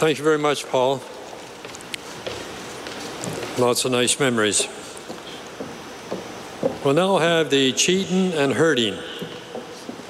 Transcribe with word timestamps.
Thank 0.00 0.16
you 0.16 0.24
very 0.24 0.38
much, 0.38 0.66
Paul. 0.66 1.02
Lots 3.58 3.84
of 3.84 3.92
nice 3.92 4.18
memories. 4.18 4.66
We'll 6.82 6.94
now 6.94 7.18
have 7.18 7.50
the 7.50 7.74
Cheatin 7.74 8.32
and 8.32 8.54
Herding. 8.54 8.96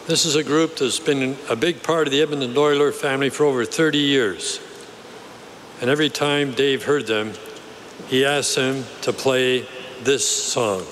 This 0.07 0.27
is 0.27 0.37
a 0.37 0.45
group 0.45 0.77
that's 0.77 1.01
been 1.01 1.37
a 1.49 1.57
big 1.57 1.83
part 1.83 2.07
of 2.07 2.13
the 2.13 2.23
Edmonton 2.23 2.57
Oiler 2.57 2.93
family 2.93 3.31
for 3.31 3.47
over 3.47 3.65
30 3.65 3.99
years. 3.99 4.61
And 5.81 5.91
every 5.91 6.09
time 6.09 6.53
Dave 6.53 6.85
heard 6.85 7.09
them, 7.09 7.33
he 8.07 8.25
asked 8.25 8.55
them 8.55 8.85
to 9.01 9.13
play 9.13 9.67
this 10.05 10.25
song. 10.25 10.85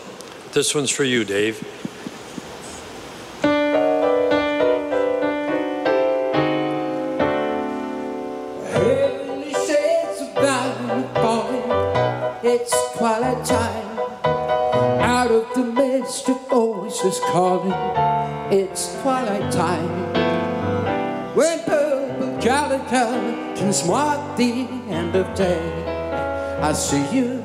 This 0.54 0.74
one's 0.74 0.90
for 0.90 1.04
you, 1.04 1.24
Dave. 1.24 1.62
Can 23.58 23.88
mark 23.88 24.36
the 24.36 24.68
end 24.88 25.16
of 25.16 25.34
day. 25.34 25.58
I 26.62 26.72
see 26.72 27.04
you, 27.12 27.42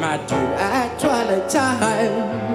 my 0.00 0.16
dear, 0.26 0.54
at 0.58 0.98
twilight 0.98 1.48
time. 1.48 2.45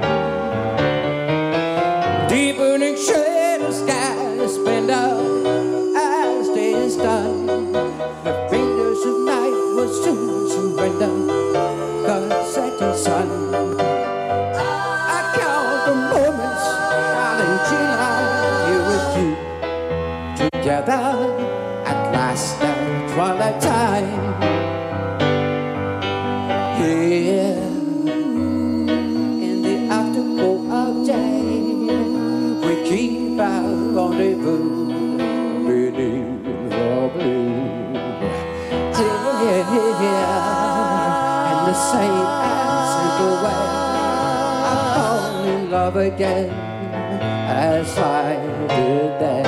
Love 45.93 46.13
again 46.13 46.49
as 46.49 47.97
I 47.97 48.35
did 48.67 49.19
then. 49.19 49.43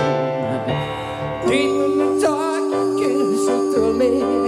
Dark, 2.22 2.63
you 2.72 2.95
kiss 2.99 3.45
through 3.73 3.97
me 3.97 4.42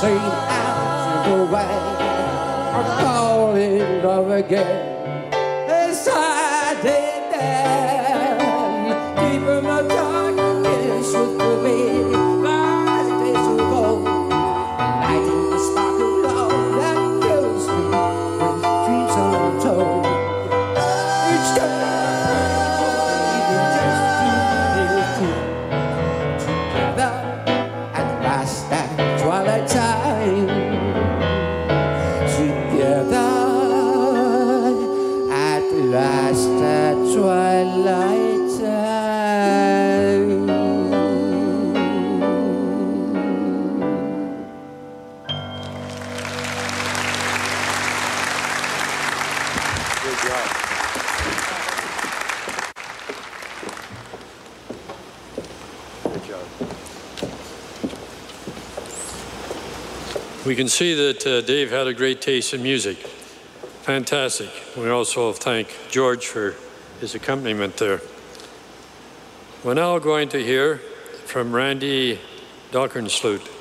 Hey, 0.00 0.14
in 0.14 0.14
the 0.14 0.20
straight 0.20 0.20
out 0.20 1.24
the 1.26 1.44
way, 1.52 1.74
I 2.72 3.02
fall 3.02 3.56
in 3.56 4.02
love 4.04 4.30
again. 4.30 4.97
Job. 50.28 50.68
We 60.44 60.54
can 60.54 60.68
see 60.68 60.94
that 60.94 61.26
uh, 61.26 61.40
Dave 61.40 61.70
had 61.70 61.86
a 61.86 61.94
great 61.94 62.20
taste 62.20 62.52
in 62.52 62.62
music. 62.62 62.98
Fantastic. 63.84 64.50
We 64.76 64.90
also 64.90 65.32
thank 65.32 65.74
George 65.90 66.26
for 66.26 66.54
his 67.00 67.14
accompaniment 67.14 67.78
there. 67.78 68.02
We're 69.64 69.74
now 69.74 69.98
going 69.98 70.28
to 70.30 70.44
hear 70.44 70.78
from 71.24 71.54
Randy 71.54 72.20
Donkersloot. 72.70 73.57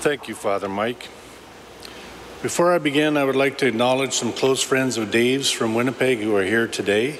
Thank 0.00 0.28
you, 0.28 0.34
Father 0.34 0.66
Mike. 0.66 1.10
Before 2.40 2.72
I 2.72 2.78
begin, 2.78 3.18
I 3.18 3.24
would 3.24 3.36
like 3.36 3.58
to 3.58 3.66
acknowledge 3.66 4.14
some 4.14 4.32
close 4.32 4.62
friends 4.62 4.96
of 4.96 5.10
Dave's 5.10 5.50
from 5.50 5.74
Winnipeg 5.74 6.20
who 6.20 6.34
are 6.36 6.42
here 6.42 6.66
today 6.66 7.18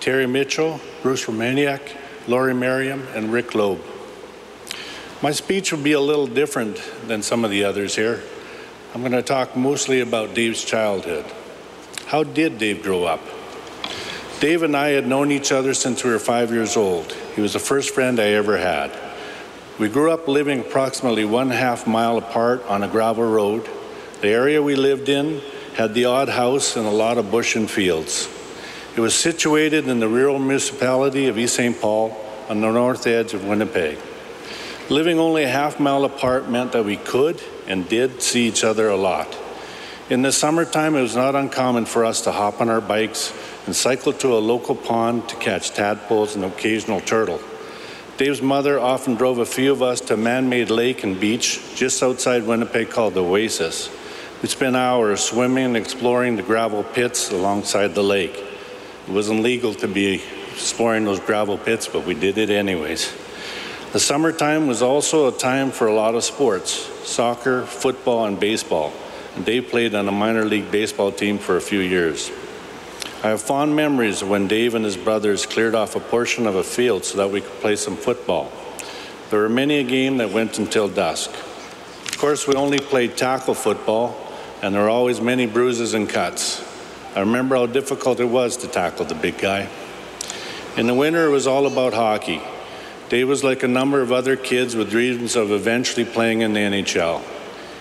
Terry 0.00 0.26
Mitchell, 0.26 0.80
Bruce 1.00 1.26
Romaniak, 1.26 1.96
Laurie 2.26 2.54
Merriam, 2.54 3.06
and 3.14 3.32
Rick 3.32 3.54
Loeb. 3.54 3.80
My 5.22 5.30
speech 5.30 5.70
will 5.70 5.78
be 5.78 5.92
a 5.92 6.00
little 6.00 6.26
different 6.26 6.82
than 7.06 7.22
some 7.22 7.44
of 7.44 7.52
the 7.52 7.62
others 7.62 7.94
here. 7.94 8.20
I'm 8.94 9.00
going 9.02 9.12
to 9.12 9.22
talk 9.22 9.54
mostly 9.54 10.00
about 10.00 10.34
Dave's 10.34 10.64
childhood. 10.64 11.24
How 12.06 12.24
did 12.24 12.58
Dave 12.58 12.82
grow 12.82 13.04
up? 13.04 13.20
Dave 14.40 14.64
and 14.64 14.76
I 14.76 14.88
had 14.88 15.06
known 15.06 15.30
each 15.30 15.52
other 15.52 15.72
since 15.72 16.02
we 16.02 16.10
were 16.10 16.18
five 16.18 16.50
years 16.50 16.76
old. 16.76 17.12
He 17.36 17.40
was 17.40 17.52
the 17.52 17.60
first 17.60 17.94
friend 17.94 18.18
I 18.18 18.30
ever 18.30 18.58
had. 18.58 19.07
We 19.78 19.88
grew 19.88 20.10
up 20.10 20.26
living 20.26 20.58
approximately 20.58 21.24
one 21.24 21.50
half 21.50 21.86
mile 21.86 22.18
apart 22.18 22.64
on 22.66 22.82
a 22.82 22.88
gravel 22.88 23.22
road. 23.22 23.68
The 24.20 24.28
area 24.28 24.60
we 24.60 24.74
lived 24.74 25.08
in 25.08 25.40
had 25.76 25.94
the 25.94 26.06
odd 26.06 26.28
house 26.28 26.74
and 26.74 26.84
a 26.84 26.90
lot 26.90 27.16
of 27.16 27.30
bush 27.30 27.54
and 27.54 27.70
fields. 27.70 28.28
It 28.96 29.00
was 29.00 29.14
situated 29.14 29.86
in 29.86 30.00
the 30.00 30.08
rural 30.08 30.40
municipality 30.40 31.28
of 31.28 31.38
East 31.38 31.54
St. 31.54 31.80
Paul 31.80 32.16
on 32.48 32.60
the 32.60 32.72
north 32.72 33.06
edge 33.06 33.34
of 33.34 33.44
Winnipeg. 33.44 33.98
Living 34.90 35.20
only 35.20 35.44
a 35.44 35.48
half 35.48 35.78
mile 35.78 36.04
apart 36.04 36.50
meant 36.50 36.72
that 36.72 36.84
we 36.84 36.96
could 36.96 37.40
and 37.68 37.88
did 37.88 38.20
see 38.20 38.48
each 38.48 38.64
other 38.64 38.88
a 38.88 38.96
lot. 38.96 39.38
In 40.10 40.22
the 40.22 40.32
summertime, 40.32 40.96
it 40.96 41.02
was 41.02 41.14
not 41.14 41.36
uncommon 41.36 41.84
for 41.84 42.04
us 42.04 42.22
to 42.22 42.32
hop 42.32 42.60
on 42.60 42.68
our 42.68 42.80
bikes 42.80 43.32
and 43.66 43.76
cycle 43.76 44.12
to 44.14 44.36
a 44.36 44.40
local 44.40 44.74
pond 44.74 45.28
to 45.28 45.36
catch 45.36 45.70
tadpoles 45.70 46.34
and 46.34 46.44
occasional 46.44 47.00
turtle. 47.00 47.40
Dave's 48.18 48.42
mother 48.42 48.80
often 48.80 49.14
drove 49.14 49.38
a 49.38 49.46
few 49.46 49.70
of 49.70 49.80
us 49.80 50.00
to 50.00 50.14
a 50.14 50.16
man-made 50.16 50.70
lake 50.70 51.04
and 51.04 51.20
beach 51.20 51.60
just 51.76 52.02
outside 52.02 52.42
Winnipeg 52.42 52.90
called 52.90 53.14
the 53.14 53.22
Oasis. 53.22 53.88
We 54.42 54.48
spent 54.48 54.74
hours 54.74 55.20
swimming 55.20 55.66
and 55.66 55.76
exploring 55.76 56.34
the 56.34 56.42
gravel 56.42 56.82
pits 56.82 57.30
alongside 57.30 57.94
the 57.94 58.02
lake. 58.02 58.34
It 58.34 59.12
wasn't 59.12 59.42
legal 59.42 59.72
to 59.74 59.86
be 59.86 60.20
exploring 60.50 61.04
those 61.04 61.20
gravel 61.20 61.58
pits, 61.58 61.86
but 61.86 62.06
we 62.06 62.14
did 62.14 62.38
it 62.38 62.50
anyways. 62.50 63.14
The 63.92 64.00
summertime 64.00 64.66
was 64.66 64.82
also 64.82 65.28
a 65.28 65.38
time 65.38 65.70
for 65.70 65.86
a 65.86 65.94
lot 65.94 66.16
of 66.16 66.24
sports 66.24 66.72
soccer, 67.08 67.66
football, 67.66 68.24
and 68.24 68.40
baseball. 68.40 68.92
And 69.36 69.44
Dave 69.44 69.68
played 69.68 69.94
on 69.94 70.08
a 70.08 70.12
minor 70.12 70.44
league 70.44 70.72
baseball 70.72 71.12
team 71.12 71.38
for 71.38 71.56
a 71.56 71.60
few 71.60 71.78
years. 71.78 72.32
I 73.20 73.30
have 73.30 73.42
fond 73.42 73.74
memories 73.74 74.22
of 74.22 74.28
when 74.28 74.46
Dave 74.46 74.76
and 74.76 74.84
his 74.84 74.96
brothers 74.96 75.44
cleared 75.44 75.74
off 75.74 75.96
a 75.96 76.00
portion 76.00 76.46
of 76.46 76.54
a 76.54 76.62
field 76.62 77.04
so 77.04 77.18
that 77.18 77.32
we 77.32 77.40
could 77.40 77.60
play 77.60 77.74
some 77.74 77.96
football. 77.96 78.52
There 79.30 79.40
were 79.40 79.48
many 79.48 79.78
a 79.78 79.82
game 79.82 80.18
that 80.18 80.30
went 80.30 80.60
until 80.60 80.86
dusk. 80.86 81.30
Of 81.30 82.16
course, 82.16 82.46
we 82.46 82.54
only 82.54 82.78
played 82.78 83.16
tackle 83.16 83.54
football, 83.54 84.16
and 84.62 84.72
there 84.72 84.82
were 84.82 84.88
always 84.88 85.20
many 85.20 85.46
bruises 85.46 85.94
and 85.94 86.08
cuts. 86.08 86.64
I 87.16 87.20
remember 87.20 87.56
how 87.56 87.66
difficult 87.66 88.20
it 88.20 88.26
was 88.26 88.56
to 88.58 88.68
tackle 88.68 89.04
the 89.04 89.16
big 89.16 89.36
guy. 89.36 89.68
In 90.76 90.86
the 90.86 90.94
winter, 90.94 91.26
it 91.26 91.30
was 91.30 91.48
all 91.48 91.66
about 91.66 91.94
hockey. 91.94 92.40
Dave 93.08 93.26
was 93.26 93.42
like 93.42 93.64
a 93.64 93.68
number 93.68 94.00
of 94.00 94.12
other 94.12 94.36
kids 94.36 94.76
with 94.76 94.90
dreams 94.90 95.34
of 95.34 95.50
eventually 95.50 96.04
playing 96.04 96.42
in 96.42 96.52
the 96.52 96.60
NHL. 96.60 97.20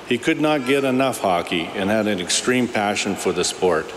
He 0.09 0.17
could 0.17 0.41
not 0.41 0.65
get 0.65 0.83
enough 0.83 1.19
hockey 1.19 1.65
and 1.75 1.91
had 1.91 2.07
an 2.07 2.19
extreme 2.19 2.67
passion 2.67 3.15
for 3.15 3.31
the 3.31 3.43
sport. 3.43 3.93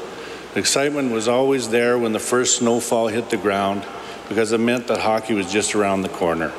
The 0.53 0.59
excitement 0.59 1.13
was 1.13 1.29
always 1.29 1.69
there 1.69 1.97
when 1.97 2.13
the 2.13 2.19
first 2.19 2.59
snowfall 2.59 3.07
hit 3.07 3.31
the 3.31 3.37
ground 3.37 3.87
because 4.29 4.51
it 4.51 4.59
meant 4.59 4.89
that 4.89 5.01
hockey 5.01 5.33
was 5.33 5.53
just 5.53 5.77
around 5.77 6.03
the 6.03 6.09
corner. 6.09 6.53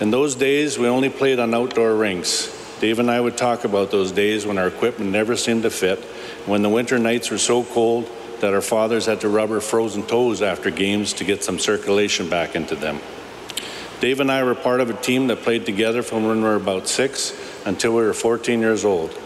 In 0.00 0.10
those 0.10 0.34
days, 0.34 0.78
we 0.78 0.88
only 0.88 1.08
played 1.08 1.38
on 1.38 1.54
outdoor 1.54 1.94
rinks. 1.94 2.50
Dave 2.80 2.98
and 2.98 3.10
I 3.10 3.18
would 3.18 3.38
talk 3.38 3.64
about 3.64 3.90
those 3.90 4.12
days 4.12 4.44
when 4.44 4.58
our 4.58 4.66
equipment 4.66 5.10
never 5.10 5.36
seemed 5.36 5.62
to 5.62 5.70
fit, 5.70 6.00
when 6.44 6.60
the 6.60 6.68
winter 6.68 6.98
nights 6.98 7.30
were 7.30 7.38
so 7.38 7.64
cold 7.64 8.10
that 8.40 8.52
our 8.52 8.60
fathers 8.60 9.06
had 9.06 9.22
to 9.22 9.28
rub 9.30 9.50
our 9.50 9.60
frozen 9.60 10.02
toes 10.02 10.42
after 10.42 10.70
games 10.70 11.14
to 11.14 11.24
get 11.24 11.42
some 11.42 11.58
circulation 11.58 12.28
back 12.28 12.54
into 12.54 12.74
them. 12.74 13.00
Dave 14.00 14.20
and 14.20 14.30
I 14.30 14.42
were 14.42 14.54
part 14.54 14.80
of 14.80 14.90
a 14.90 14.94
team 14.94 15.28
that 15.28 15.40
played 15.40 15.64
together 15.64 16.02
from 16.02 16.26
when 16.26 16.38
we 16.38 16.42
were 16.42 16.56
about 16.56 16.88
six 16.88 17.32
until 17.64 17.94
we 17.94 18.02
were 18.02 18.12
14 18.12 18.60
years 18.60 18.84
old. 18.84 19.18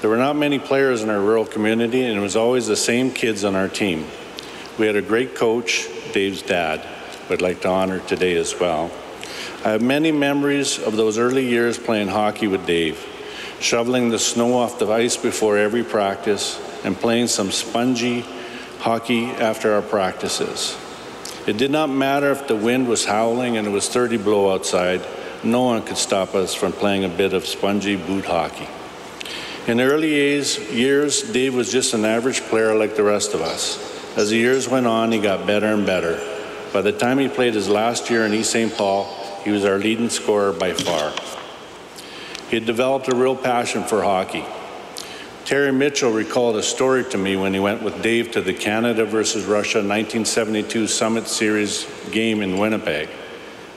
There 0.00 0.08
were 0.08 0.16
not 0.16 0.36
many 0.36 0.60
players 0.60 1.02
in 1.02 1.10
our 1.10 1.18
rural 1.18 1.44
community, 1.44 2.04
and 2.04 2.16
it 2.16 2.20
was 2.20 2.36
always 2.36 2.68
the 2.68 2.76
same 2.76 3.10
kids 3.10 3.42
on 3.42 3.56
our 3.56 3.66
team. 3.66 4.06
We 4.78 4.86
had 4.86 4.94
a 4.94 5.02
great 5.02 5.34
coach, 5.34 5.88
Dave's 6.12 6.40
dad, 6.40 6.78
who 7.26 7.34
I'd 7.34 7.42
like 7.42 7.62
to 7.62 7.68
honor 7.68 7.98
today 7.98 8.36
as 8.36 8.58
well. 8.60 8.92
I 9.64 9.70
have 9.70 9.82
many 9.82 10.12
memories 10.12 10.78
of 10.78 10.96
those 10.96 11.18
early 11.18 11.48
years 11.48 11.78
playing 11.78 12.06
hockey 12.06 12.46
with 12.46 12.64
Dave, 12.64 13.04
shoveling 13.58 14.10
the 14.10 14.20
snow 14.20 14.56
off 14.56 14.78
the 14.78 14.86
ice 14.88 15.16
before 15.16 15.58
every 15.58 15.82
practice, 15.82 16.60
and 16.84 16.96
playing 16.96 17.26
some 17.26 17.48
spongee 17.48 18.24
hockey 18.78 19.24
after 19.24 19.72
our 19.72 19.82
practices. 19.82 20.78
It 21.48 21.56
did 21.56 21.72
not 21.72 21.90
matter 21.90 22.30
if 22.30 22.46
the 22.46 22.54
wind 22.54 22.86
was 22.86 23.04
howling 23.04 23.56
and 23.56 23.66
it 23.66 23.70
was 23.70 23.88
30 23.88 24.18
below 24.18 24.54
outside, 24.54 25.04
no 25.42 25.62
one 25.62 25.82
could 25.82 25.96
stop 25.96 26.36
us 26.36 26.54
from 26.54 26.72
playing 26.72 27.04
a 27.04 27.08
bit 27.08 27.32
of 27.32 27.42
spongee 27.42 27.96
boot 28.06 28.26
hockey. 28.26 28.68
In 29.68 29.76
the 29.76 29.82
early 29.82 30.08
years, 30.08 30.58
years, 30.72 31.20
Dave 31.20 31.54
was 31.54 31.70
just 31.70 31.92
an 31.92 32.06
average 32.06 32.40
player 32.40 32.74
like 32.74 32.96
the 32.96 33.02
rest 33.02 33.34
of 33.34 33.42
us. 33.42 33.76
As 34.16 34.30
the 34.30 34.36
years 34.36 34.66
went 34.66 34.86
on, 34.86 35.12
he 35.12 35.18
got 35.18 35.46
better 35.46 35.66
and 35.66 35.84
better. 35.84 36.16
By 36.72 36.80
the 36.80 36.90
time 36.90 37.18
he 37.18 37.28
played 37.28 37.52
his 37.52 37.68
last 37.68 38.08
year 38.08 38.24
in 38.24 38.32
East 38.32 38.52
St. 38.52 38.74
Paul, 38.74 39.04
he 39.44 39.50
was 39.50 39.66
our 39.66 39.76
leading 39.76 40.08
scorer 40.08 40.54
by 40.54 40.72
far. 40.72 41.12
He 42.48 42.56
had 42.56 42.64
developed 42.64 43.12
a 43.12 43.14
real 43.14 43.36
passion 43.36 43.84
for 43.84 44.02
hockey. 44.02 44.46
Terry 45.44 45.70
Mitchell 45.70 46.12
recalled 46.12 46.56
a 46.56 46.62
story 46.62 47.04
to 47.10 47.18
me 47.18 47.36
when 47.36 47.52
he 47.52 47.60
went 47.60 47.82
with 47.82 48.02
Dave 48.02 48.30
to 48.32 48.40
the 48.40 48.54
Canada 48.54 49.04
versus 49.04 49.44
Russia 49.44 49.80
1972 49.80 50.86
Summit 50.86 51.28
Series 51.28 51.86
game 52.10 52.40
in 52.40 52.56
Winnipeg. 52.56 53.10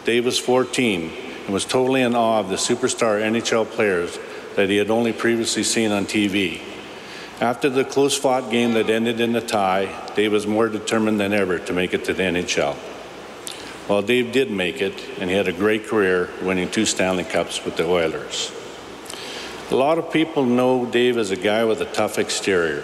Dave 0.06 0.24
was 0.24 0.40
14 0.40 1.12
and 1.44 1.54
was 1.54 1.66
totally 1.66 2.02
in 2.02 2.16
awe 2.16 2.40
of 2.40 2.48
the 2.48 2.56
superstar 2.56 3.22
NHL 3.22 3.70
players 3.70 4.18
that 4.56 4.70
he 4.70 4.78
had 4.78 4.90
only 4.90 5.14
previously 5.14 5.64
seen 5.64 5.92
on 5.92 6.06
TV. 6.06 6.62
After 7.40 7.70
the 7.70 7.84
close 7.84 8.16
fought 8.16 8.52
game 8.52 8.74
that 8.74 8.90
ended 8.90 9.20
in 9.20 9.36
a 9.36 9.42
tie, 9.42 9.90
Dave 10.16 10.32
was 10.32 10.46
more 10.46 10.70
determined 10.70 11.20
than 11.20 11.34
ever 11.34 11.58
to 11.58 11.74
make 11.74 11.94
it 11.94 12.06
to 12.06 12.14
the 12.14 12.24
NHL. 12.24 12.76
Well, 13.90 14.04
Dave 14.04 14.32
did 14.32 14.52
make 14.52 14.82
it, 14.82 14.94
and 15.20 15.30
he 15.30 15.36
had 15.36 15.48
a 15.48 15.54
great 15.54 15.88
career, 15.88 16.30
winning 16.44 16.70
two 16.70 16.86
Stanley 16.86 17.24
Cups 17.24 17.66
with 17.66 17.78
the 17.78 17.86
Oilers. 17.86 18.52
A 19.72 19.76
lot 19.76 19.98
of 19.98 20.12
people 20.12 20.46
know 20.46 20.86
Dave 20.86 21.18
as 21.18 21.32
a 21.32 21.36
guy 21.36 21.66
with 21.66 21.82
a 21.82 21.86
tough 21.86 22.20
exterior, 22.20 22.84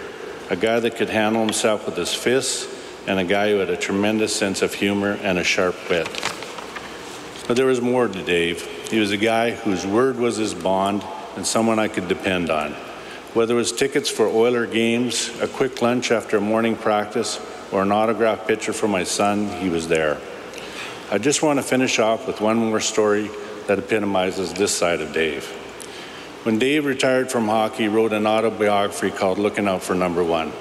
a 0.50 0.56
guy 0.56 0.80
that 0.80 0.96
could 0.96 1.10
handle 1.10 1.40
himself 1.40 1.86
with 1.86 1.96
his 1.96 2.12
fists, 2.12 2.66
and 3.06 3.20
a 3.20 3.24
guy 3.24 3.50
who 3.50 3.58
had 3.58 3.70
a 3.70 3.76
tremendous 3.76 4.34
sense 4.34 4.60
of 4.60 4.74
humor 4.74 5.18
and 5.22 5.38
a 5.38 5.44
sharp 5.44 5.76
wit. 5.88 6.08
But 7.46 7.56
there 7.56 7.66
was 7.66 7.80
more 7.80 8.08
to 8.08 8.22
Dave. 8.24 8.62
He 8.90 8.98
was 8.98 9.12
a 9.12 9.16
guy 9.16 9.52
whose 9.52 9.86
word 9.86 10.18
was 10.18 10.36
his 10.36 10.52
bond 10.52 11.02
and 11.38 11.46
someone 11.46 11.78
I 11.78 11.86
could 11.86 12.08
depend 12.08 12.50
on. 12.50 12.72
Whether 13.32 13.54
it 13.54 13.58
was 13.58 13.70
tickets 13.70 14.10
for 14.10 14.26
Oiler 14.26 14.66
games, 14.66 15.30
a 15.40 15.46
quick 15.46 15.80
lunch 15.80 16.10
after 16.10 16.38
a 16.38 16.40
morning 16.40 16.74
practice, 16.74 17.40
or 17.70 17.82
an 17.82 17.92
autograph 17.92 18.44
picture 18.48 18.72
for 18.72 18.88
my 18.88 19.04
son, 19.04 19.48
he 19.60 19.68
was 19.68 19.86
there. 19.86 20.18
I 21.12 21.18
just 21.18 21.40
want 21.40 21.60
to 21.60 21.62
finish 21.62 22.00
off 22.00 22.26
with 22.26 22.40
one 22.40 22.56
more 22.56 22.80
story 22.80 23.30
that 23.68 23.78
epitomizes 23.78 24.52
this 24.52 24.76
side 24.76 25.00
of 25.00 25.12
Dave. 25.12 25.46
When 26.42 26.58
Dave 26.58 26.84
retired 26.84 27.30
from 27.30 27.46
hockey, 27.46 27.84
he 27.84 27.88
wrote 27.88 28.12
an 28.12 28.26
autobiography 28.26 29.12
called 29.12 29.38
Looking 29.38 29.68
Out 29.68 29.84
for 29.84 29.94
Number 29.94 30.24
One. 30.24 30.52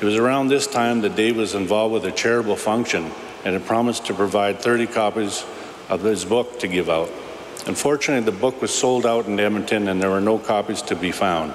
It 0.00 0.04
was 0.04 0.14
around 0.14 0.46
this 0.46 0.68
time 0.68 1.00
that 1.00 1.16
Dave 1.16 1.36
was 1.36 1.56
involved 1.56 1.92
with 1.92 2.04
a 2.04 2.12
charitable 2.12 2.54
function 2.54 3.10
and 3.44 3.54
had 3.54 3.66
promised 3.66 4.06
to 4.06 4.14
provide 4.14 4.60
30 4.60 4.86
copies 4.86 5.44
of 5.88 6.02
his 6.02 6.24
book 6.24 6.60
to 6.60 6.68
give 6.68 6.88
out. 6.88 7.10
Unfortunately, 7.66 8.24
the 8.24 8.38
book 8.38 8.60
was 8.60 8.74
sold 8.74 9.06
out 9.06 9.26
in 9.26 9.40
Edmonton 9.40 9.88
and 9.88 10.02
there 10.02 10.10
were 10.10 10.20
no 10.20 10.38
copies 10.38 10.82
to 10.82 10.94
be 10.94 11.12
found. 11.12 11.54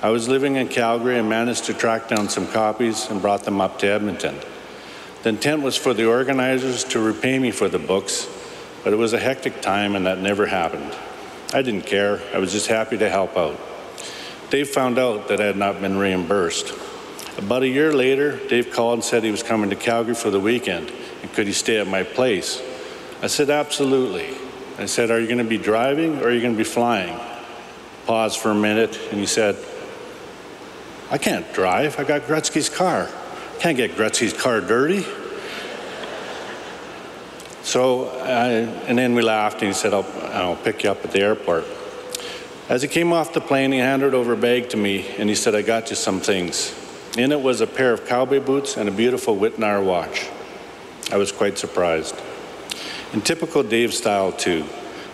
I 0.00 0.10
was 0.10 0.28
living 0.28 0.54
in 0.54 0.68
Calgary 0.68 1.18
and 1.18 1.28
managed 1.28 1.64
to 1.64 1.74
track 1.74 2.08
down 2.08 2.28
some 2.28 2.46
copies 2.46 3.08
and 3.10 3.20
brought 3.20 3.42
them 3.42 3.60
up 3.60 3.78
to 3.80 3.88
Edmonton. 3.88 4.36
The 5.24 5.30
intent 5.30 5.62
was 5.62 5.76
for 5.76 5.94
the 5.94 6.06
organizers 6.06 6.84
to 6.84 7.00
repay 7.00 7.38
me 7.40 7.50
for 7.50 7.68
the 7.68 7.78
books, 7.80 8.28
but 8.84 8.92
it 8.92 8.96
was 8.96 9.12
a 9.12 9.18
hectic 9.18 9.60
time 9.60 9.96
and 9.96 10.06
that 10.06 10.18
never 10.18 10.46
happened. 10.46 10.96
I 11.52 11.62
didn't 11.62 11.86
care. 11.86 12.20
I 12.32 12.38
was 12.38 12.52
just 12.52 12.68
happy 12.68 12.96
to 12.98 13.08
help 13.08 13.36
out. 13.36 13.58
Dave 14.50 14.68
found 14.68 14.98
out 14.98 15.28
that 15.28 15.40
I 15.40 15.44
had 15.44 15.56
not 15.56 15.80
been 15.80 15.98
reimbursed. 15.98 16.72
About 17.36 17.62
a 17.62 17.68
year 17.68 17.92
later, 17.92 18.36
Dave 18.48 18.70
called 18.70 18.94
and 18.94 19.04
said 19.04 19.24
he 19.24 19.30
was 19.30 19.42
coming 19.42 19.70
to 19.70 19.76
Calgary 19.76 20.14
for 20.14 20.30
the 20.30 20.40
weekend 20.40 20.92
and 21.22 21.32
could 21.32 21.46
he 21.46 21.52
stay 21.52 21.78
at 21.78 21.86
my 21.88 22.04
place. 22.04 22.62
I 23.22 23.26
said, 23.28 23.50
absolutely. 23.50 24.36
I 24.78 24.86
said, 24.86 25.10
Are 25.10 25.20
you 25.20 25.26
going 25.26 25.38
to 25.38 25.44
be 25.44 25.58
driving 25.58 26.18
or 26.18 26.28
are 26.28 26.32
you 26.32 26.40
going 26.40 26.54
to 26.54 26.58
be 26.58 26.64
flying? 26.64 27.18
Paused 28.06 28.38
for 28.38 28.50
a 28.50 28.54
minute 28.54 28.98
and 29.10 29.20
he 29.20 29.26
said, 29.26 29.56
I 31.10 31.18
can't 31.18 31.52
drive. 31.52 31.98
I 31.98 32.04
got 32.04 32.22
Gretzky's 32.22 32.68
car. 32.68 33.08
Can't 33.58 33.76
get 33.76 33.92
Gretzky's 33.92 34.32
car 34.32 34.60
dirty. 34.60 35.04
So, 37.62 38.08
I, 38.20 38.48
and 38.88 38.98
then 38.98 39.14
we 39.14 39.22
laughed 39.22 39.62
and 39.62 39.68
he 39.68 39.72
said, 39.72 39.94
I'll, 39.94 40.06
I'll 40.32 40.56
pick 40.56 40.84
you 40.84 40.90
up 40.90 41.04
at 41.04 41.12
the 41.12 41.20
airport. 41.20 41.64
As 42.68 42.82
he 42.82 42.88
came 42.88 43.12
off 43.12 43.34
the 43.34 43.40
plane, 43.40 43.72
he 43.72 43.78
handed 43.78 44.14
over 44.14 44.32
a 44.32 44.36
bag 44.36 44.70
to 44.70 44.76
me 44.76 45.06
and 45.18 45.28
he 45.28 45.34
said, 45.34 45.54
I 45.54 45.62
got 45.62 45.90
you 45.90 45.96
some 45.96 46.20
things. 46.20 46.74
In 47.18 47.30
it 47.30 47.40
was 47.40 47.60
a 47.60 47.66
pair 47.66 47.92
of 47.92 48.06
cowboy 48.06 48.40
boots 48.40 48.78
and 48.78 48.88
a 48.88 48.92
beautiful 48.92 49.36
Wittnauer 49.36 49.84
watch. 49.84 50.28
I 51.12 51.18
was 51.18 51.30
quite 51.30 51.58
surprised. 51.58 52.16
In 53.12 53.20
typical 53.20 53.62
Dave 53.62 53.92
style, 53.92 54.32
too, 54.32 54.64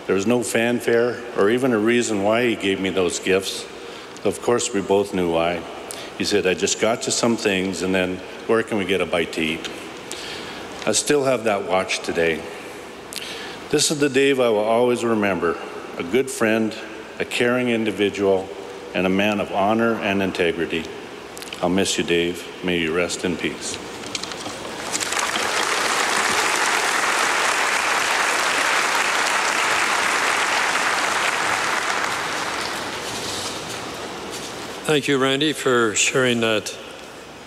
there 0.05 0.15
was 0.15 0.25
no 0.25 0.41
fanfare 0.41 1.21
or 1.37 1.49
even 1.49 1.73
a 1.73 1.77
reason 1.77 2.23
why 2.23 2.47
he 2.47 2.55
gave 2.55 2.79
me 2.79 2.89
those 2.89 3.19
gifts. 3.19 3.65
Of 4.23 4.41
course, 4.41 4.73
we 4.73 4.81
both 4.81 5.13
knew 5.13 5.33
why. 5.33 5.61
He 6.17 6.23
said, 6.23 6.47
I 6.47 6.53
just 6.53 6.79
got 6.79 7.05
you 7.05 7.11
some 7.11 7.35
things, 7.35 7.81
and 7.81 7.93
then 7.93 8.17
where 8.47 8.63
can 8.63 8.77
we 8.77 8.85
get 8.85 9.01
a 9.01 9.05
bite 9.05 9.33
to 9.33 9.41
eat? 9.41 9.69
I 10.85 10.93
still 10.93 11.25
have 11.25 11.43
that 11.43 11.67
watch 11.67 11.99
today. 11.99 12.41
This 13.69 13.91
is 13.91 13.99
the 13.99 14.09
Dave 14.09 14.39
I 14.39 14.49
will 14.49 14.59
always 14.59 15.03
remember 15.03 15.57
a 15.97 16.03
good 16.03 16.29
friend, 16.29 16.73
a 17.19 17.25
caring 17.25 17.67
individual, 17.67 18.47
and 18.93 19.05
a 19.05 19.09
man 19.09 19.41
of 19.41 19.51
honor 19.51 19.95
and 19.95 20.23
integrity. 20.23 20.85
I'll 21.61 21.69
miss 21.69 21.97
you, 21.97 22.05
Dave. 22.05 22.47
May 22.63 22.79
you 22.79 22.95
rest 22.95 23.25
in 23.25 23.35
peace. 23.35 23.77
Thank 34.89 35.07
you, 35.07 35.19
Randy, 35.19 35.53
for 35.53 35.93
sharing 35.93 36.39
that 36.39 36.75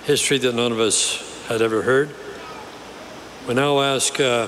history 0.05 0.39
that 0.39 0.55
none 0.55 0.71
of 0.71 0.79
us 0.79 1.45
had 1.49 1.61
ever 1.61 1.83
heard. 1.83 2.15
We 3.49 3.55
now 3.55 3.81
ask 3.81 4.21
uh, 4.21 4.47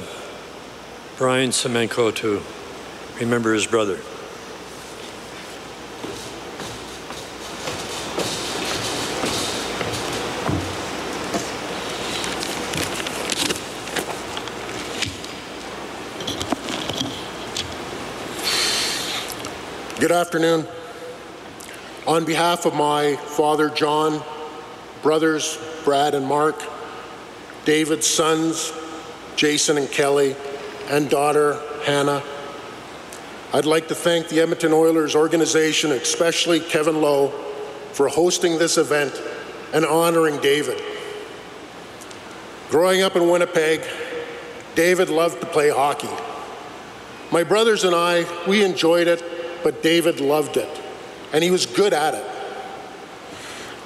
Brian 1.18 1.50
Semenko 1.50 2.14
to 2.14 2.40
remember 3.18 3.52
his 3.52 3.66
brother. 3.66 3.96
Good 19.98 20.12
afternoon. 20.12 20.68
On 22.14 22.24
behalf 22.24 22.64
of 22.64 22.76
my 22.76 23.16
father, 23.16 23.68
John, 23.68 24.22
brothers, 25.02 25.58
Brad 25.82 26.14
and 26.14 26.24
Mark, 26.24 26.54
David's 27.64 28.06
sons, 28.06 28.72
Jason 29.34 29.76
and 29.78 29.90
Kelly, 29.90 30.36
and 30.88 31.10
daughter, 31.10 31.60
Hannah, 31.82 32.22
I'd 33.52 33.64
like 33.66 33.88
to 33.88 33.96
thank 33.96 34.28
the 34.28 34.38
Edmonton 34.38 34.72
Oilers 34.72 35.16
organization, 35.16 35.90
especially 35.90 36.60
Kevin 36.60 37.00
Lowe, 37.00 37.30
for 37.90 38.06
hosting 38.06 38.58
this 38.58 38.78
event 38.78 39.20
and 39.72 39.84
honoring 39.84 40.40
David. 40.40 40.80
Growing 42.70 43.02
up 43.02 43.16
in 43.16 43.28
Winnipeg, 43.28 43.80
David 44.76 45.08
loved 45.08 45.40
to 45.40 45.48
play 45.48 45.68
hockey. 45.68 46.14
My 47.32 47.42
brothers 47.42 47.82
and 47.82 47.92
I, 47.92 48.24
we 48.46 48.62
enjoyed 48.62 49.08
it, 49.08 49.20
but 49.64 49.82
David 49.82 50.20
loved 50.20 50.56
it, 50.56 50.83
and 51.34 51.42
he 51.42 51.50
was 51.50 51.66
good 51.66 51.92
at 51.92 52.14
it. 52.14 52.24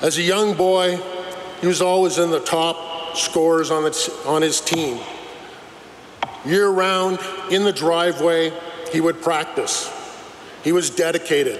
As 0.02 0.18
a 0.18 0.22
young 0.22 0.54
boy, 0.54 1.00
he 1.62 1.66
was 1.66 1.80
always 1.80 2.18
in 2.18 2.30
the 2.30 2.40
top 2.40 3.16
scorers 3.16 3.70
on, 3.70 3.90
on 4.26 4.42
his 4.42 4.60
team. 4.60 5.00
Year 6.44 6.68
round, 6.68 7.18
in 7.50 7.64
the 7.64 7.72
driveway, 7.72 8.52
he 8.92 9.00
would 9.00 9.22
practice. 9.22 9.90
He 10.62 10.72
was 10.72 10.90
dedicated. 10.90 11.58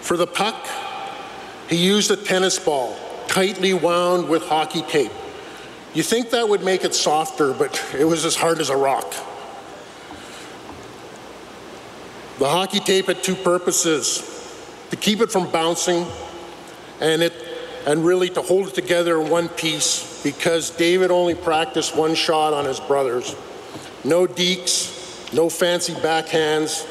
For 0.00 0.16
the 0.16 0.26
puck, 0.26 0.66
he 1.68 1.76
used 1.76 2.10
a 2.10 2.16
tennis 2.16 2.58
ball 2.58 2.98
tightly 3.28 3.74
wound 3.74 4.28
with 4.28 4.42
hockey 4.42 4.82
tape. 4.82 5.12
You 5.94 6.02
think 6.02 6.30
that 6.30 6.48
would 6.48 6.64
make 6.64 6.84
it 6.84 6.96
softer, 6.96 7.52
but 7.52 7.80
it 7.96 8.04
was 8.04 8.24
as 8.24 8.34
hard 8.34 8.58
as 8.58 8.70
a 8.70 8.76
rock. 8.76 9.08
The 12.40 12.48
hockey 12.48 12.80
tape 12.80 13.06
had 13.06 13.22
two 13.22 13.36
purposes 13.36 14.33
to 14.90 14.96
keep 14.96 15.20
it 15.20 15.30
from 15.30 15.50
bouncing 15.50 16.06
and 17.00 17.22
it 17.22 17.32
and 17.86 18.04
really 18.04 18.30
to 18.30 18.40
hold 18.40 18.68
it 18.68 18.74
together 18.74 19.20
in 19.20 19.28
one 19.28 19.48
piece 19.48 20.22
because 20.22 20.70
David 20.70 21.10
only 21.10 21.34
practiced 21.34 21.96
one 21.96 22.14
shot 22.14 22.54
on 22.54 22.64
his 22.64 22.80
brothers. 22.80 23.36
No 24.04 24.26
dekes, 24.26 25.32
no 25.34 25.50
fancy 25.50 25.92
backhands, 25.94 26.86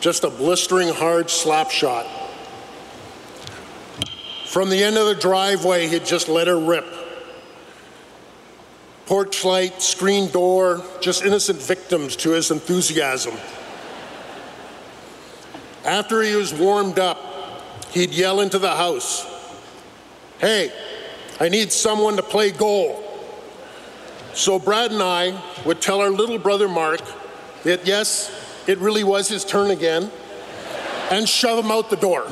just 0.00 0.24
a 0.24 0.30
blistering 0.30 0.88
hard 0.88 1.30
slap 1.30 1.70
shot. 1.70 2.06
From 4.46 4.70
the 4.70 4.82
end 4.82 4.96
of 4.96 5.06
the 5.06 5.14
driveway, 5.14 5.88
he'd 5.88 6.06
just 6.06 6.28
let 6.28 6.46
her 6.46 6.58
rip. 6.58 6.86
Porch 9.06 9.44
light, 9.44 9.82
screen 9.82 10.30
door, 10.30 10.82
just 11.00 11.24
innocent 11.24 11.60
victims 11.60 12.16
to 12.16 12.30
his 12.30 12.50
enthusiasm. 12.50 13.34
After 15.84 16.22
he 16.22 16.34
was 16.34 16.52
warmed 16.52 16.98
up, 16.98 17.35
he'd 17.96 18.12
yell 18.12 18.40
into 18.40 18.58
the 18.58 18.76
house, 18.76 19.26
Hey, 20.38 20.70
I 21.40 21.48
need 21.48 21.72
someone 21.72 22.16
to 22.16 22.22
play 22.22 22.50
goal. 22.50 23.02
So 24.34 24.58
Brad 24.58 24.92
and 24.92 25.02
I 25.02 25.42
would 25.64 25.80
tell 25.80 26.02
our 26.02 26.10
little 26.10 26.38
brother 26.38 26.68
Mark 26.68 27.00
that 27.64 27.86
yes, 27.86 28.30
it 28.66 28.76
really 28.78 29.02
was 29.02 29.28
his 29.28 29.46
turn 29.46 29.70
again, 29.70 30.10
and 31.10 31.26
shove 31.26 31.64
him 31.64 31.70
out 31.70 31.88
the 31.88 31.96
door. 31.96 32.30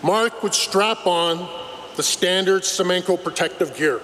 Mark 0.00 0.44
would 0.44 0.54
strap 0.54 1.08
on 1.08 1.48
the 1.96 2.04
standard 2.04 2.62
Semenko 2.62 3.20
protective 3.22 3.76
gear, 3.76 4.00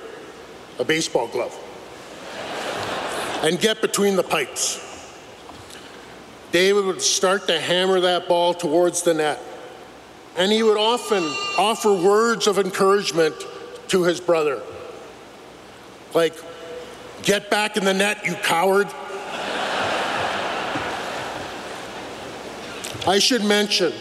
a 0.81 0.85
baseball 0.85 1.29
glove, 1.29 1.57
and 3.45 3.61
get 3.61 3.81
between 3.81 4.17
the 4.17 4.25
pipes. 4.25 4.90
David 6.53 6.85
would 6.85 7.03
start 7.03 7.47
to 7.47 7.61
hammer 7.61 8.01
that 8.01 8.29
ball 8.29 8.55
towards 8.55 9.03
the 9.03 9.15
net, 9.15 9.41
and 10.37 10.51
he 10.51 10.63
would 10.63 10.77
often 10.77 11.23
offer 11.59 11.93
words 11.93 12.47
of 12.47 12.59
encouragement 12.59 13.35
to 13.89 14.05
his 14.05 14.21
brother, 14.21 14.61
like, 16.15 16.35
Get 17.23 17.51
back 17.51 17.77
in 17.77 17.85
the 17.85 17.93
net, 17.93 18.25
you 18.25 18.35
coward. 18.35 18.89
I 23.07 23.19
should 23.19 23.45
mention 23.45 23.93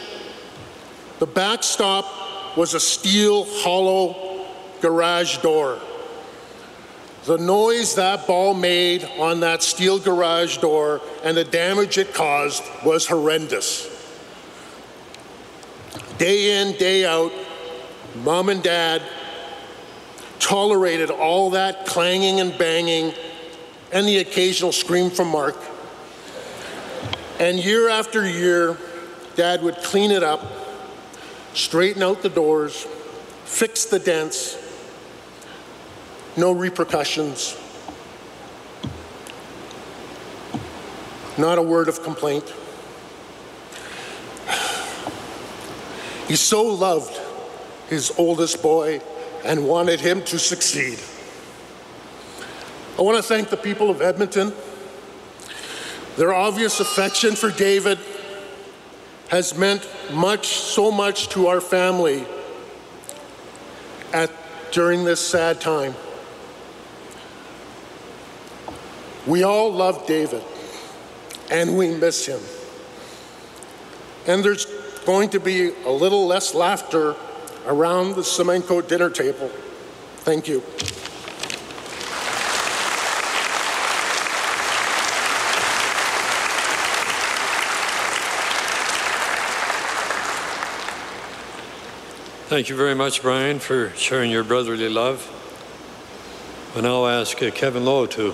the 1.19 1.25
backstop 1.27 2.57
was 2.57 2.73
a 2.73 2.79
steel 2.79 3.45
hollow 3.45 4.45
garage 4.81 5.37
door. 5.39 5.79
The 7.29 7.37
noise 7.37 7.93
that 7.93 8.25
ball 8.25 8.55
made 8.55 9.07
on 9.19 9.41
that 9.41 9.61
steel 9.61 9.99
garage 9.99 10.57
door 10.57 10.99
and 11.23 11.37
the 11.37 11.43
damage 11.43 11.99
it 11.99 12.11
caused 12.11 12.63
was 12.83 13.05
horrendous. 13.05 13.87
Day 16.17 16.59
in, 16.59 16.75
day 16.77 17.05
out, 17.05 17.31
mom 18.23 18.49
and 18.49 18.63
dad 18.63 19.03
tolerated 20.39 21.11
all 21.11 21.51
that 21.51 21.85
clanging 21.85 22.39
and 22.39 22.57
banging 22.57 23.13
and 23.91 24.07
the 24.07 24.17
occasional 24.17 24.71
scream 24.71 25.11
from 25.11 25.27
Mark. 25.27 25.55
And 27.39 27.63
year 27.63 27.89
after 27.89 28.27
year, 28.27 28.75
dad 29.35 29.61
would 29.61 29.75
clean 29.83 30.09
it 30.09 30.23
up 30.23 30.43
straighten 31.53 32.01
out 32.01 32.23
the 32.23 32.29
doors, 32.29 32.87
fix 33.45 33.85
the 33.85 33.99
dents, 33.99 34.57
no 36.39 36.51
repercussions, 36.51 37.57
not 41.37 41.57
a 41.57 41.61
word 41.61 41.87
of 41.87 42.01
complaint. 42.03 42.53
He 46.27 46.35
so 46.35 46.63
loved 46.63 47.19
his 47.89 48.11
oldest 48.17 48.61
boy 48.61 49.01
and 49.43 49.67
wanted 49.67 49.99
him 49.99 50.23
to 50.25 50.37
succeed. 50.37 50.99
I 52.97 53.01
want 53.01 53.17
to 53.17 53.23
thank 53.23 53.49
the 53.49 53.57
people 53.57 53.89
of 53.89 54.01
Edmonton. 54.01 54.53
Their 56.17 56.33
obvious 56.33 56.79
affection 56.79 57.35
for 57.35 57.49
David 57.49 57.97
has 59.29 59.57
meant 59.57 59.87
much, 60.11 60.47
so 60.47 60.91
much 60.91 61.29
to 61.29 61.47
our 61.47 61.61
family 61.61 62.25
at, 64.11 64.31
during 64.71 65.05
this 65.05 65.19
sad 65.19 65.61
time. 65.61 65.95
We 69.29 69.43
all 69.43 69.71
love 69.71 70.07
David, 70.07 70.43
and 71.51 71.77
we 71.77 71.89
miss 71.91 72.25
him. 72.25 72.39
And 74.25 74.43
there's 74.43 74.65
going 75.05 75.29
to 75.29 75.39
be 75.39 75.71
a 75.85 75.91
little 75.91 76.25
less 76.25 76.55
laughter 76.55 77.15
around 77.67 78.15
the 78.15 78.21
Semenko 78.21 78.87
dinner 78.87 79.11
table. 79.11 79.49
Thank 80.21 80.47
you. 80.47 80.61
Thank 92.49 92.69
you 92.69 92.75
very 92.75 92.95
much, 92.95 93.21
Brian, 93.21 93.59
for 93.59 93.91
sharing 93.91 94.31
your 94.31 94.43
brotherly 94.43 94.89
love. 94.89 95.35
And 96.75 96.87
I'll 96.87 97.05
ask 97.05 97.39
uh, 97.43 97.51
Kevin 97.51 97.85
Lowe 97.85 98.07
to 98.07 98.33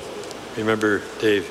remember 0.57 1.01
Dave. 1.19 1.45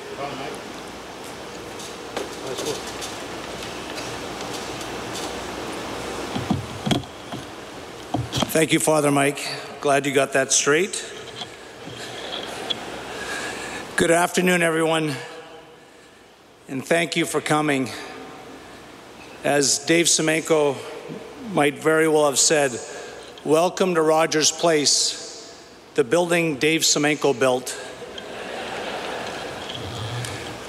Thank 8.55 8.71
you, 8.71 8.79
Father 8.79 9.11
Mike. 9.11 9.45
Glad 9.81 10.05
you 10.05 10.13
got 10.13 10.33
that 10.33 10.51
straight. 10.51 11.03
Good 13.97 14.11
afternoon, 14.11 14.61
everyone, 14.61 15.13
and 16.67 16.85
thank 16.85 17.15
you 17.15 17.25
for 17.25 17.41
coming. 17.41 17.89
As 19.43 19.79
Dave 19.79 20.07
Semenko 20.07 20.77
might 21.53 21.77
very 21.77 22.07
well 22.07 22.25
have 22.25 22.39
said, 22.39 22.79
Welcome 23.43 23.95
to 23.95 24.01
Rogers 24.01 24.51
Place, 24.51 25.53
the 25.93 26.03
building 26.03 26.57
Dave 26.57 26.81
Semenko 26.81 27.39
built. 27.39 27.77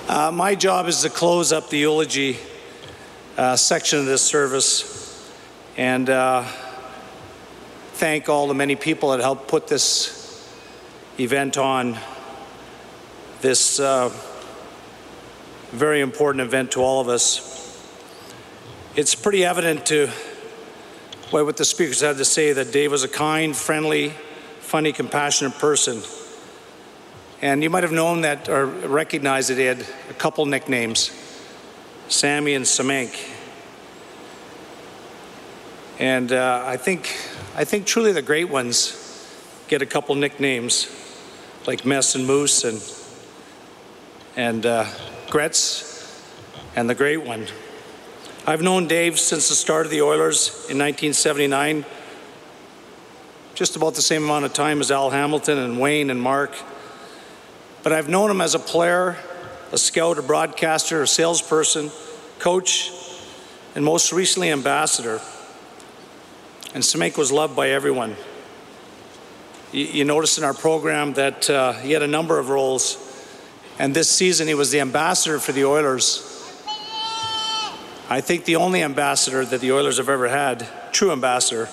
Uh, 0.08 0.30
my 0.30 0.54
job 0.54 0.86
is 0.86 1.02
to 1.02 1.10
close 1.10 1.50
up 1.50 1.68
the 1.68 1.78
eulogy 1.78 2.38
uh, 3.36 3.56
section 3.56 3.98
of 3.98 4.06
this 4.06 4.22
service 4.22 5.32
and 5.76 6.08
uh, 6.08 6.44
thank 7.94 8.28
all 8.28 8.46
the 8.46 8.54
many 8.54 8.76
people 8.76 9.10
that 9.10 9.18
helped 9.18 9.48
put 9.48 9.66
this 9.66 10.48
event 11.18 11.58
on, 11.58 11.98
this 13.40 13.80
uh, 13.80 14.08
very 15.72 16.00
important 16.00 16.40
event 16.40 16.70
to 16.70 16.80
all 16.80 17.00
of 17.00 17.08
us. 17.08 17.82
It's 18.94 19.16
pretty 19.16 19.44
evident 19.44 19.86
to 19.86 20.06
what 21.30 21.56
the 21.56 21.64
speakers 21.64 22.02
had 22.02 22.16
to 22.18 22.24
say 22.24 22.52
that 22.52 22.70
Dave 22.70 22.92
was 22.92 23.02
a 23.02 23.08
kind, 23.08 23.56
friendly, 23.56 24.10
funny, 24.60 24.92
compassionate 24.92 25.58
person. 25.58 26.00
And 27.42 27.62
you 27.62 27.68
might 27.68 27.82
have 27.82 27.92
known 27.92 28.22
that 28.22 28.48
or 28.48 28.66
recognized 28.66 29.50
that 29.50 29.58
he 29.58 29.64
had 29.64 29.84
a 30.08 30.14
couple 30.14 30.46
nicknames 30.46 31.10
Sammy 32.08 32.54
and 32.54 32.64
Semenk. 32.64 33.32
And 35.98 36.32
uh, 36.32 36.62
I, 36.66 36.76
think, 36.76 37.16
I 37.56 37.64
think 37.64 37.86
truly 37.86 38.12
the 38.12 38.22
great 38.22 38.48
ones 38.48 39.02
get 39.68 39.82
a 39.82 39.86
couple 39.86 40.14
nicknames 40.14 40.88
like 41.66 41.84
Mess 41.84 42.14
and 42.14 42.26
Moose 42.26 42.64
and, 42.64 42.82
and 44.36 44.64
uh, 44.64 44.86
Gretz 45.30 46.22
and 46.76 46.88
the 46.88 46.94
Great 46.94 47.24
One. 47.24 47.46
I've 48.46 48.62
known 48.62 48.86
Dave 48.86 49.18
since 49.18 49.48
the 49.48 49.56
start 49.56 49.86
of 49.86 49.90
the 49.90 50.02
Oilers 50.02 50.48
in 50.70 50.78
1979, 50.78 51.84
just 53.54 53.74
about 53.74 53.94
the 53.94 54.02
same 54.02 54.24
amount 54.24 54.44
of 54.44 54.52
time 54.52 54.80
as 54.80 54.90
Al 54.92 55.10
Hamilton 55.10 55.58
and 55.58 55.80
Wayne 55.80 56.10
and 56.10 56.22
Mark. 56.22 56.54
But 57.86 57.92
I've 57.92 58.08
known 58.08 58.32
him 58.32 58.40
as 58.40 58.56
a 58.56 58.58
player, 58.58 59.16
a 59.70 59.78
scout, 59.78 60.18
a 60.18 60.22
broadcaster, 60.22 61.02
a 61.02 61.06
salesperson, 61.06 61.92
coach, 62.40 62.90
and 63.76 63.84
most 63.84 64.12
recently, 64.12 64.50
ambassador. 64.50 65.20
And 66.74 66.82
Semenk 66.82 67.16
was 67.16 67.30
loved 67.30 67.54
by 67.54 67.68
everyone. 67.68 68.16
You, 69.70 69.84
you 69.84 70.04
notice 70.04 70.36
in 70.36 70.42
our 70.42 70.52
program 70.52 71.12
that 71.12 71.48
uh, 71.48 71.74
he 71.74 71.92
had 71.92 72.02
a 72.02 72.08
number 72.08 72.40
of 72.40 72.48
roles, 72.48 72.98
and 73.78 73.94
this 73.94 74.10
season 74.10 74.48
he 74.48 74.54
was 74.54 74.72
the 74.72 74.80
ambassador 74.80 75.38
for 75.38 75.52
the 75.52 75.64
Oilers. 75.64 76.24
I 78.10 78.20
think 78.20 78.46
the 78.46 78.56
only 78.56 78.82
ambassador 78.82 79.44
that 79.44 79.60
the 79.60 79.70
Oilers 79.70 79.98
have 79.98 80.08
ever 80.08 80.26
had, 80.26 80.66
true 80.90 81.12
ambassador, 81.12 81.68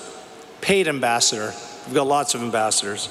paid 0.61 0.87
ambassador. 0.87 1.55
We've 1.87 1.95
got 1.95 2.05
lots 2.05 2.35
of 2.35 2.43
ambassadors. 2.43 3.09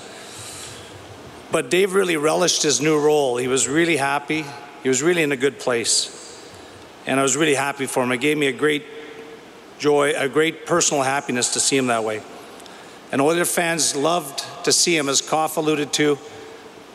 But 1.52 1.68
Dave 1.68 1.92
really 1.92 2.16
relished 2.16 2.62
his 2.62 2.80
new 2.80 2.98
role. 2.98 3.36
He 3.36 3.46
was 3.46 3.68
really 3.68 3.98
happy. 3.98 4.46
He 4.82 4.88
was 4.88 5.02
really 5.02 5.22
in 5.22 5.32
a 5.32 5.36
good 5.36 5.58
place. 5.58 6.18
And 7.06 7.20
I 7.20 7.22
was 7.22 7.36
really 7.36 7.54
happy 7.54 7.84
for 7.84 8.02
him. 8.02 8.10
It 8.10 8.22
gave 8.22 8.38
me 8.38 8.46
a 8.46 8.52
great 8.52 8.84
joy, 9.78 10.14
a 10.16 10.30
great 10.30 10.64
personal 10.64 11.02
happiness 11.02 11.52
to 11.52 11.60
see 11.60 11.76
him 11.76 11.88
that 11.88 12.04
way. 12.04 12.22
And 13.12 13.20
Oilers 13.20 13.54
fans 13.54 13.94
loved 13.94 14.42
to 14.64 14.72
see 14.72 14.96
him, 14.96 15.10
as 15.10 15.20
Koff 15.20 15.58
alluded 15.58 15.92
to. 15.94 16.18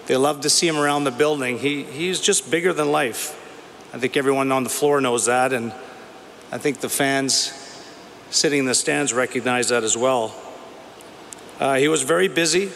They 0.08 0.18
loved 0.18 0.42
to 0.42 0.50
see 0.50 0.68
him 0.68 0.78
around 0.78 1.04
the 1.04 1.12
building. 1.12 1.60
He, 1.60 1.84
he's 1.84 2.20
just 2.20 2.50
bigger 2.50 2.74
than 2.74 2.92
life. 2.92 3.36
I 3.94 4.00
think 4.00 4.18
everyone 4.18 4.52
on 4.52 4.64
the 4.64 4.70
floor 4.72 5.00
knows 5.02 5.28
that. 5.28 5.54
And 5.54 5.72
I 6.52 6.58
think 6.58 6.80
the 6.80 6.90
fans 6.90 7.54
sitting 8.32 8.60
in 8.60 8.66
the 8.66 8.74
stands 8.74 9.14
recognize 9.14 9.70
that 9.70 9.84
as 9.84 9.96
well. 9.96 10.36
Uh, 11.60 11.76
he 11.76 11.88
was 11.88 12.02
very 12.02 12.28
busy, 12.28 12.72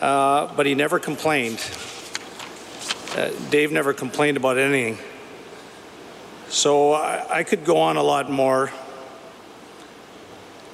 uh, 0.00 0.52
but 0.54 0.66
he 0.66 0.74
never 0.74 0.98
complained. 0.98 1.60
Uh, 3.16 3.30
Dave 3.50 3.72
never 3.72 3.92
complained 3.92 4.36
about 4.36 4.58
anything. 4.58 4.98
So 6.48 6.92
I, 6.92 7.38
I 7.38 7.42
could 7.44 7.64
go 7.64 7.78
on 7.78 7.96
a 7.96 8.02
lot 8.02 8.30
more. 8.30 8.70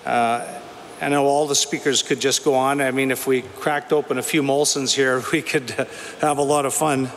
Uh, 0.04 0.60
I 1.00 1.08
know 1.08 1.26
all 1.26 1.46
the 1.46 1.54
speakers 1.54 2.02
could 2.02 2.20
just 2.20 2.44
go 2.44 2.54
on. 2.54 2.80
I 2.80 2.90
mean, 2.90 3.10
if 3.10 3.26
we 3.26 3.42
cracked 3.42 3.92
open 3.92 4.18
a 4.18 4.22
few 4.22 4.42
Molsons 4.42 4.94
here, 4.94 5.22
we 5.32 5.42
could 5.42 5.70
have 6.20 6.38
a 6.38 6.42
lot 6.42 6.66
of 6.66 6.74
fun. 6.74 7.10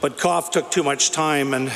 But 0.00 0.18
Koff 0.18 0.50
took 0.50 0.70
too 0.70 0.82
much 0.82 1.10
time, 1.10 1.54
and 1.54 1.72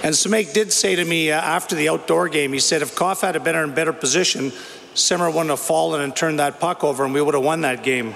and 0.00 0.14
Semenk 0.14 0.52
did 0.52 0.72
say 0.72 0.94
to 0.94 1.04
me 1.04 1.32
uh, 1.32 1.40
after 1.40 1.74
the 1.74 1.88
outdoor 1.88 2.28
game, 2.28 2.52
he 2.52 2.60
said, 2.60 2.82
if 2.82 2.94
Koff 2.94 3.22
had 3.22 3.42
been 3.42 3.56
in 3.56 3.68
a 3.68 3.72
better 3.72 3.92
position, 3.92 4.52
Simmer 4.98 5.30
wouldn't 5.30 5.50
have 5.50 5.60
fallen 5.60 6.00
and 6.00 6.14
turned 6.14 6.40
that 6.40 6.58
puck 6.58 6.82
over, 6.82 7.04
and 7.04 7.14
we 7.14 7.22
would 7.22 7.34
have 7.34 7.44
won 7.44 7.60
that 7.60 7.82
game. 7.82 8.14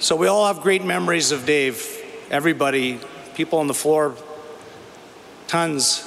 So 0.00 0.16
we 0.16 0.26
all 0.26 0.46
have 0.46 0.62
great 0.62 0.84
memories 0.84 1.30
of 1.30 1.46
Dave. 1.46 1.86
Everybody, 2.30 2.98
people 3.34 3.58
on 3.58 3.66
the 3.66 3.74
floor, 3.74 4.16
tons. 5.46 6.06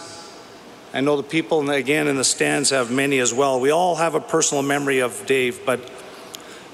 I 0.93 1.02
know 1.02 1.15
the 1.15 1.23
people, 1.23 1.69
again, 1.69 2.08
in 2.08 2.17
the 2.17 2.23
stands 2.23 2.71
have 2.71 2.91
many 2.91 3.19
as 3.19 3.34
well. 3.34 3.60
We 3.60 3.71
all 3.71 3.95
have 3.95 4.15
a 4.15 4.19
personal 4.19 4.62
memory 4.62 4.99
of 4.99 5.26
Dave, 5.26 5.65
but 5.65 5.89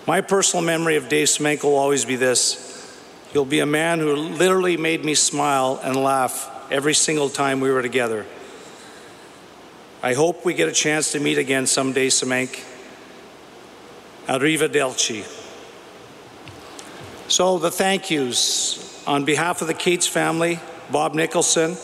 my 0.08 0.22
personal 0.22 0.66
memory 0.66 0.96
of 0.96 1.08
Dave 1.08 1.28
Semenk 1.28 1.64
will 1.64 1.76
always 1.76 2.04
be 2.04 2.16
this. 2.16 2.66
He'll 3.32 3.46
be 3.46 3.60
a 3.60 3.66
man 3.66 4.00
who 4.00 4.16
literally 4.16 4.76
made 4.76 5.06
me 5.06 5.14
smile 5.14 5.80
and 5.84 5.96
laugh 5.96 6.50
every 6.72 6.96
single 6.96 7.30
time 7.30 7.60
we 7.60 7.70
were 7.70 7.82
together. 7.82 8.26
I 10.02 10.14
hope 10.14 10.46
we 10.46 10.54
get 10.54 10.70
a 10.70 10.72
chance 10.72 11.12
to 11.12 11.20
meet 11.20 11.38
again 11.38 11.66
someday, 11.68 12.08
Semenk. 12.08 12.64
Arrivederci. 14.28 15.26
So 17.28 17.58
the 17.58 17.70
thank 17.70 18.10
yous 18.10 19.06
on 19.06 19.26
behalf 19.26 19.62
of 19.62 19.68
the 19.68 19.74
Katz 19.74 20.08
family, 20.08 20.60
Bob 20.90 21.16
Nicholson, 21.16 21.76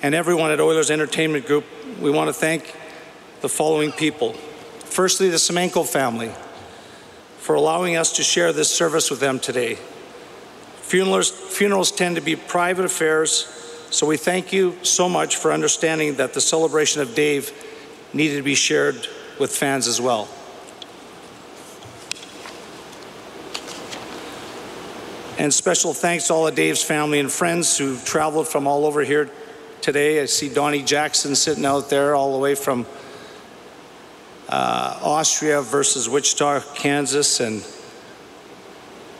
and 0.00 0.14
everyone 0.14 0.52
at 0.52 0.60
Oilers 0.60 0.92
Entertainment 0.92 1.46
Group, 1.46 1.64
we 2.00 2.10
want 2.10 2.28
to 2.28 2.32
thank 2.32 2.76
the 3.40 3.48
following 3.48 3.90
people. 3.90 4.34
Firstly, 4.84 5.28
the 5.28 5.36
Semenko 5.36 5.84
family 5.84 6.30
for 7.38 7.56
allowing 7.56 7.96
us 7.96 8.12
to 8.12 8.22
share 8.22 8.52
this 8.52 8.70
service 8.70 9.10
with 9.10 9.18
them 9.18 9.40
today. 9.40 9.76
Funerals, 10.82 11.30
funerals 11.30 11.90
tend 11.90 12.14
to 12.14 12.22
be 12.22 12.36
private 12.36 12.84
affairs, 12.84 13.59
so 13.90 14.06
we 14.06 14.16
thank 14.16 14.52
you 14.52 14.76
so 14.82 15.08
much 15.08 15.36
for 15.36 15.52
understanding 15.52 16.14
that 16.14 16.32
the 16.32 16.40
celebration 16.40 17.02
of 17.02 17.14
Dave 17.14 17.52
needed 18.12 18.36
to 18.36 18.42
be 18.42 18.54
shared 18.54 19.08
with 19.38 19.54
fans 19.54 19.88
as 19.88 20.00
well. 20.00 20.28
And 25.38 25.52
special 25.54 25.94
thanks 25.94 26.26
to 26.26 26.34
all 26.34 26.46
of 26.46 26.54
Dave's 26.54 26.82
family 26.82 27.18
and 27.18 27.32
friends 27.32 27.78
who 27.78 27.96
traveled 27.98 28.46
from 28.46 28.66
all 28.66 28.84
over 28.84 29.02
here 29.02 29.30
today. 29.80 30.20
I 30.20 30.26
see 30.26 30.52
Donnie 30.52 30.82
Jackson 30.82 31.34
sitting 31.34 31.64
out 31.64 31.88
there 31.88 32.14
all 32.14 32.32
the 32.32 32.38
way 32.38 32.54
from 32.54 32.84
uh, 34.50 35.00
Austria 35.02 35.62
versus 35.62 36.08
Wichita, 36.08 36.60
Kansas, 36.74 37.40
and 37.40 37.64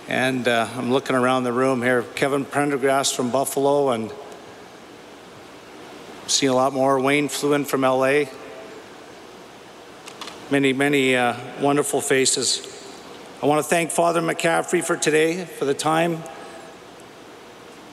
and 0.09 0.49
uh, 0.49 0.69
I'm 0.75 0.93
looking 0.93 1.17
around 1.17 1.45
the 1.45 1.53
room 1.53 1.83
here. 1.83 2.03
Kevin 2.03 2.45
Prendergast 2.45 3.17
from 3.17 3.31
Buffalo, 3.31 3.91
and 3.91 4.13
seeing 6.31 6.51
a 6.51 6.55
lot 6.55 6.73
more. 6.73 7.01
Wayne 7.01 7.29
flew 7.29 7.55
in 7.55 7.65
from 7.65 7.83
LA. 7.83 8.25
Many, 10.51 10.73
many 10.73 11.17
uh, 11.17 11.37
wonderful 11.61 12.01
faces. 12.01 12.67
I 13.43 13.47
want 13.47 13.63
to 13.65 13.69
thank 13.69 13.91
Father 13.91 14.21
McCaffrey 14.21 14.85
for 14.85 14.97
today, 14.97 15.45
for 15.45 15.65
the 15.65 15.75
time 15.75 16.23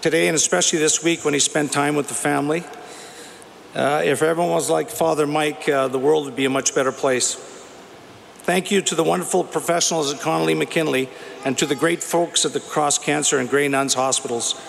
today, 0.01 0.27
and 0.27 0.35
especially 0.35 0.79
this 0.79 1.03
week 1.03 1.25
when 1.25 1.33
he 1.33 1.39
spent 1.39 1.71
time 1.71 1.95
with 1.95 2.07
the 2.07 2.13
family. 2.13 2.63
Uh, 3.73 4.01
if 4.03 4.21
everyone 4.21 4.51
was 4.51 4.69
like 4.69 4.89
Father 4.89 5.27
Mike, 5.27 5.67
uh, 5.69 5.87
the 5.87 5.99
world 5.99 6.25
would 6.25 6.35
be 6.35 6.45
a 6.45 6.49
much 6.49 6.73
better 6.73 6.91
place. 6.91 7.35
Thank 8.43 8.71
you 8.71 8.81
to 8.81 8.95
the 8.95 9.03
wonderful 9.03 9.43
professionals 9.43 10.13
at 10.13 10.21
Connelly 10.21 10.53
McKinley 10.53 11.09
and 11.43 11.57
to 11.57 11.65
the 11.65 11.75
great 11.75 12.01
folks 12.01 12.45
at 12.45 12.53
the 12.53 12.59
Cross 12.59 12.99
Cancer 12.99 13.39
and 13.39 13.49
Grey 13.49 13.67
Nuns 13.67 13.93
hospitals. 13.93 14.59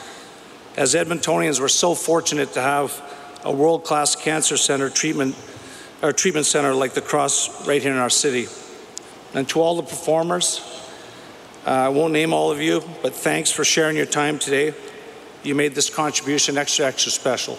As 0.76 0.94
Edmontonians, 0.94 1.60
we're 1.60 1.68
so 1.68 1.94
fortunate 1.94 2.52
to 2.52 2.60
have 2.60 3.00
a 3.48 3.52
world-class 3.52 4.14
cancer 4.14 4.58
center 4.58 4.90
treatment, 4.90 5.34
or 6.02 6.12
treatment 6.12 6.44
center 6.44 6.74
like 6.74 6.92
the 6.92 7.00
Cross 7.00 7.66
right 7.66 7.80
here 7.80 7.92
in 7.92 7.98
our 7.98 8.10
city. 8.10 8.46
And 9.32 9.48
to 9.48 9.62
all 9.62 9.74
the 9.76 9.82
performers, 9.82 10.60
uh, 11.66 11.70
I 11.70 11.88
won't 11.88 12.12
name 12.12 12.34
all 12.34 12.52
of 12.52 12.60
you, 12.60 12.82
but 13.00 13.14
thanks 13.14 13.50
for 13.50 13.64
sharing 13.64 13.96
your 13.96 14.04
time 14.04 14.38
today. 14.38 14.74
You 15.42 15.54
made 15.54 15.74
this 15.74 15.88
contribution 15.88 16.58
extra, 16.58 16.84
extra 16.84 17.10
special. 17.10 17.58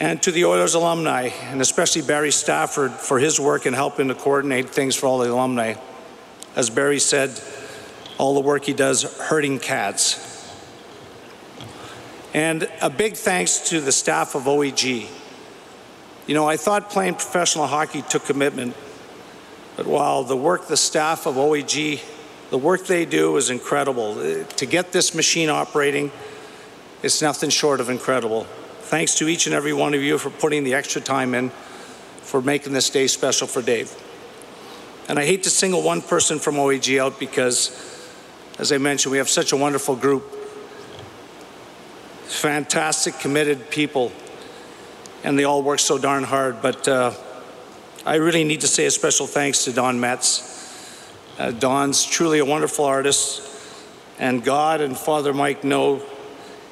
And 0.00 0.22
to 0.22 0.30
the 0.30 0.44
Oilers 0.44 0.74
alumni, 0.74 1.30
and 1.44 1.62
especially 1.62 2.02
Barry 2.02 2.30
Stafford 2.30 2.92
for 2.92 3.18
his 3.18 3.40
work 3.40 3.64
in 3.64 3.72
helping 3.72 4.08
to 4.08 4.14
coordinate 4.14 4.68
things 4.68 4.96
for 4.96 5.06
all 5.06 5.18
the 5.18 5.32
alumni. 5.32 5.76
As 6.56 6.68
Barry 6.68 6.98
said, 6.98 7.40
all 8.18 8.34
the 8.34 8.40
work 8.40 8.64
he 8.64 8.74
does 8.74 9.02
hurting 9.18 9.60
cats. 9.60 10.29
And 12.32 12.70
a 12.80 12.88
big 12.88 13.14
thanks 13.14 13.70
to 13.70 13.80
the 13.80 13.90
staff 13.90 14.34
of 14.34 14.44
OEG. 14.44 15.08
You 16.26 16.34
know, 16.34 16.48
I 16.48 16.56
thought 16.56 16.90
playing 16.90 17.14
professional 17.14 17.66
hockey 17.66 18.02
took 18.02 18.24
commitment, 18.24 18.76
but 19.76 19.86
while 19.86 20.22
the 20.22 20.36
work 20.36 20.68
the 20.68 20.76
staff 20.76 21.26
of 21.26 21.34
OEG, 21.34 22.00
the 22.50 22.58
work 22.58 22.86
they 22.86 23.04
do 23.04 23.36
is 23.36 23.50
incredible. 23.50 24.18
Uh, 24.18 24.44
to 24.44 24.66
get 24.66 24.92
this 24.92 25.12
machine 25.12 25.48
operating, 25.48 26.12
it's 27.02 27.20
nothing 27.20 27.50
short 27.50 27.80
of 27.80 27.90
incredible. 27.90 28.44
Thanks 28.82 29.16
to 29.16 29.28
each 29.28 29.46
and 29.46 29.54
every 29.54 29.72
one 29.72 29.94
of 29.94 30.00
you 30.00 30.18
for 30.18 30.30
putting 30.30 30.62
the 30.62 30.74
extra 30.74 31.00
time 31.00 31.34
in 31.34 31.50
for 32.22 32.40
making 32.40 32.72
this 32.72 32.90
day 32.90 33.08
special 33.08 33.48
for 33.48 33.62
Dave. 33.62 33.92
And 35.08 35.18
I 35.18 35.24
hate 35.24 35.42
to 35.44 35.50
single 35.50 35.82
one 35.82 36.00
person 36.00 36.38
from 36.38 36.54
OEG 36.54 37.00
out 37.00 37.18
because, 37.18 37.70
as 38.60 38.70
I 38.70 38.78
mentioned, 38.78 39.10
we 39.10 39.18
have 39.18 39.28
such 39.28 39.50
a 39.50 39.56
wonderful 39.56 39.96
group. 39.96 40.39
Fantastic, 42.30 43.18
committed 43.18 43.70
people, 43.70 44.12
and 45.24 45.38
they 45.38 45.44
all 45.44 45.62
work 45.62 45.80
so 45.80 45.98
darn 45.98 46.22
hard. 46.22 46.62
But 46.62 46.86
uh, 46.86 47.12
I 48.06 48.14
really 48.14 48.44
need 48.44 48.62
to 48.62 48.68
say 48.68 48.86
a 48.86 48.90
special 48.90 49.26
thanks 49.26 49.64
to 49.64 49.72
Don 49.72 50.00
Metz. 50.00 51.10
Uh, 51.38 51.50
Don's 51.50 52.04
truly 52.04 52.38
a 52.38 52.44
wonderful 52.44 52.84
artist, 52.84 53.42
and 54.18 54.42
God 54.44 54.80
and 54.80 54.96
Father 54.96 55.34
Mike 55.34 55.64
know 55.64 56.02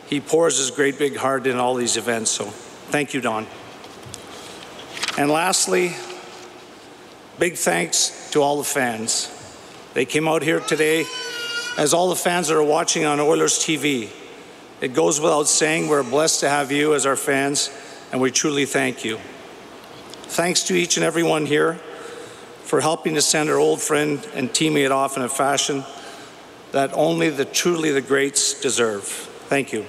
he 0.07 0.21
pours 0.21 0.59
his 0.59 0.71
great 0.71 0.97
big 0.97 1.16
heart 1.16 1.47
in 1.47 1.57
all 1.57 1.75
these 1.75 1.97
events. 1.97 2.31
So 2.31 2.44
thank 2.44 3.12
you, 3.12 3.21
Don. 3.21 3.47
And 5.18 5.29
lastly, 5.29 5.97
big 7.38 7.57
thanks 7.57 8.31
to 8.31 8.40
all 8.40 8.59
the 8.59 8.64
fans. 8.64 9.29
They 9.92 10.05
came 10.05 10.29
out 10.29 10.42
here 10.42 10.61
today, 10.61 11.05
as 11.77 11.92
all 11.92 12.09
the 12.09 12.16
fans 12.16 12.49
that 12.49 12.57
are 12.57 12.62
watching 12.62 13.05
on 13.05 13.18
Oilers 13.18 13.59
TV. 13.59 14.11
It 14.81 14.95
goes 14.95 15.21
without 15.21 15.49
saying, 15.49 15.88
we're 15.88 16.05
blessed 16.05 16.41
to 16.41 16.49
have 16.49 16.71
you 16.71 16.95
as 16.95 17.05
our 17.05 17.17
fans, 17.17 17.69
and 18.12 18.21
we 18.21 18.31
truly 18.31 18.64
thank 18.64 19.05
you. 19.05 19.19
Thanks 20.29 20.62
to 20.64 20.75
each 20.75 20.97
and 20.97 21.05
every 21.05 21.25
one 21.25 21.47
here 21.47 21.75
for 22.62 22.81
helping 22.81 23.17
to 23.17 23.23
send 23.23 23.51
our 23.51 23.57
old 23.57 23.81
friend 23.81 24.25
and 24.35 24.51
teammate 24.51 24.93
off 24.93 25.17
in 25.17 25.25
a 25.25 25.29
fashion 25.29 25.85
that 26.71 26.93
only 26.93 27.29
the 27.29 27.45
truly 27.45 27.91
the 27.91 28.01
greats 28.01 28.61
deserve. 28.61 29.03
Thank 29.05 29.73
you. 29.73 29.85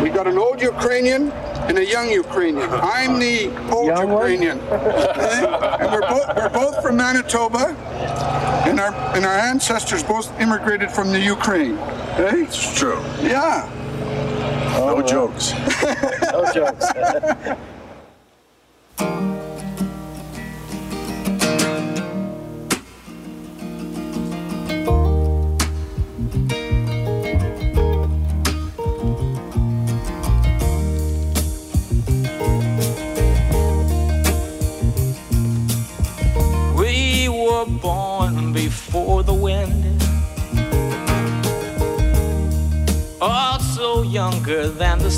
We 0.00 0.10
got 0.10 0.28
an 0.28 0.38
old 0.38 0.62
Ukrainian 0.62 1.32
and 1.68 1.78
a 1.78 1.86
young 1.86 2.10
Ukrainian. 2.10 2.68
I'm 2.70 3.18
the 3.18 3.48
old 3.70 3.86
Young? 3.86 4.10
Ukrainian, 4.10 4.58
and 4.58 5.92
we're 5.92 6.08
both 6.08 6.26
we're 6.36 6.48
both 6.50 6.82
from 6.82 6.96
Manitoba, 6.96 7.64
and 8.68 8.80
our 8.80 8.92
and 9.16 9.24
our 9.24 9.38
ancestors 9.50 10.02
both 10.02 10.28
immigrated 10.40 10.90
from 10.90 11.10
the 11.10 11.20
Ukraine. 11.20 11.78
Eh? 11.78 12.26
Okay? 12.26 12.42
It's 12.42 12.78
true. 12.78 13.00
Yeah. 13.20 13.68
No 14.78 15.02
jokes. 15.02 15.52
No 16.32 16.52
jokes. 16.52 16.86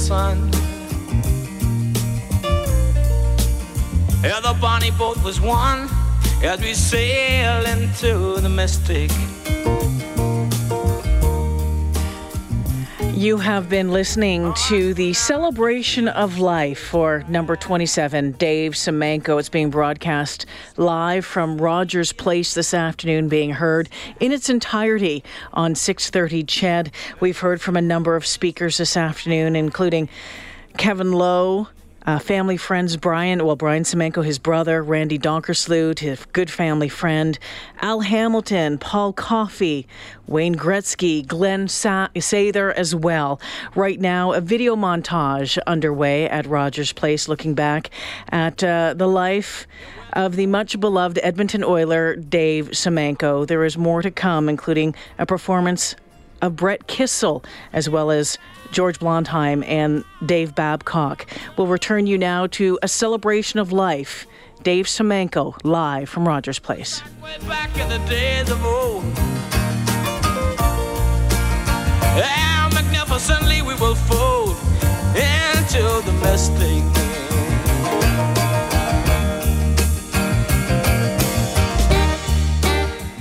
sun. 0.04 0.50
Yeah, 4.22 4.40
the 4.40 4.54
bonnie 4.60 4.90
boat 4.90 5.16
was 5.24 5.40
one 5.40 5.88
as 6.42 6.60
we 6.60 6.74
sail 6.74 7.64
into 7.64 8.38
the 8.42 8.50
mystic. 8.50 9.10
You 13.24 13.38
have 13.38 13.70
been 13.70 13.90
listening 13.90 14.52
to 14.68 14.92
the 14.92 15.14
celebration 15.14 16.08
of 16.08 16.40
life 16.40 16.78
for 16.78 17.24
number 17.26 17.56
27, 17.56 18.32
Dave 18.32 18.72
Semenko. 18.72 19.40
It's 19.40 19.48
being 19.48 19.70
broadcast 19.70 20.44
live 20.76 21.24
from 21.24 21.56
Rogers 21.56 22.12
Place 22.12 22.52
this 22.52 22.74
afternoon, 22.74 23.30
being 23.30 23.52
heard 23.52 23.88
in 24.20 24.30
its 24.30 24.50
entirety 24.50 25.24
on 25.54 25.74
6:30. 25.74 26.46
CHED, 26.46 26.92
We've 27.18 27.38
heard 27.38 27.62
from 27.62 27.78
a 27.78 27.80
number 27.80 28.14
of 28.14 28.26
speakers 28.26 28.76
this 28.76 28.94
afternoon, 28.94 29.56
including 29.56 30.10
Kevin 30.76 31.12
Lowe. 31.12 31.68
Uh, 32.06 32.18
family 32.18 32.58
friends, 32.58 32.98
Brian, 32.98 33.44
well, 33.46 33.56
Brian 33.56 33.82
Semenko, 33.82 34.22
his 34.22 34.38
brother, 34.38 34.82
Randy 34.82 35.18
Donkersloot, 35.18 36.00
his 36.00 36.24
good 36.32 36.50
family 36.50 36.90
friend, 36.90 37.38
Al 37.80 38.00
Hamilton, 38.00 38.76
Paul 38.76 39.14
Coffey, 39.14 39.86
Wayne 40.26 40.54
Gretzky, 40.54 41.26
Glenn 41.26 41.66
Sa- 41.66 42.08
Sather 42.14 42.74
as 42.74 42.94
well. 42.94 43.40
Right 43.74 43.98
now, 43.98 44.32
a 44.32 44.42
video 44.42 44.76
montage 44.76 45.58
underway 45.66 46.28
at 46.28 46.44
Rogers 46.44 46.92
Place 46.92 47.26
looking 47.26 47.54
back 47.54 47.88
at 48.28 48.62
uh, 48.62 48.92
the 48.94 49.08
life 49.08 49.66
of 50.12 50.36
the 50.36 50.46
much 50.46 50.78
beloved 50.78 51.18
Edmonton 51.22 51.64
Oiler, 51.64 52.16
Dave 52.16 52.70
Semenko. 52.70 53.46
There 53.46 53.64
is 53.64 53.78
more 53.78 54.02
to 54.02 54.10
come, 54.10 54.48
including 54.48 54.94
a 55.18 55.26
performance 55.26 55.96
of 56.44 56.56
Brett 56.56 56.86
Kissel, 56.86 57.42
as 57.72 57.88
well 57.88 58.10
as 58.10 58.38
George 58.70 58.98
Blondheim 58.98 59.64
and 59.66 60.04
Dave 60.24 60.54
Babcock. 60.54 61.26
We'll 61.56 61.66
return 61.66 62.06
you 62.06 62.18
now 62.18 62.46
to 62.48 62.78
a 62.82 62.88
celebration 62.88 63.58
of 63.58 63.72
life. 63.72 64.26
Dave 64.62 64.86
Semenko, 64.86 65.56
live 65.64 66.08
from 66.08 66.28
Rogers 66.28 66.58
Place. 66.58 67.02
How 72.20 72.70
magnificently 72.72 73.62
we 73.62 73.74
will 73.74 73.94
fold 73.94 74.56
into 75.14 76.02
the. 76.04 77.03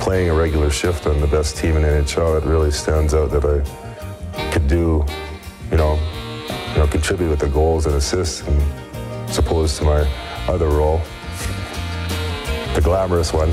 Playing 0.03 0.29
a 0.29 0.33
regular 0.33 0.69
shift 0.69 1.07
on 1.07 1.21
the 1.21 1.27
best 1.27 1.55
team 1.55 1.77
in 1.77 1.83
NHL, 1.83 2.37
it 2.37 2.43
really 2.43 2.71
stands 2.71 3.13
out 3.13 3.31
that 3.31 3.45
I 3.45 4.51
could 4.51 4.67
do, 4.67 5.05
you 5.71 5.77
know, 5.77 5.97
you 6.73 6.79
know, 6.79 6.87
contribute 6.87 7.29
with 7.29 7.39
the 7.39 7.47
goals 7.47 7.85
and 7.85 7.95
assists, 7.95 8.41
and 8.41 8.61
as 9.29 9.37
opposed 9.37 9.77
to 9.77 9.85
my 9.85 10.01
other 10.49 10.67
role, 10.67 11.01
the 12.75 12.81
glamorous 12.83 13.31
one. 13.31 13.49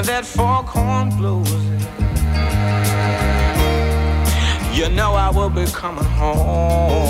When 0.00 0.06
that 0.06 0.24
foghorn 0.24 1.10
blows, 1.10 1.52
you 4.74 4.88
know 4.88 5.12
I 5.12 5.30
will 5.30 5.50
be 5.50 5.66
coming 5.66 6.04
home. 6.04 7.09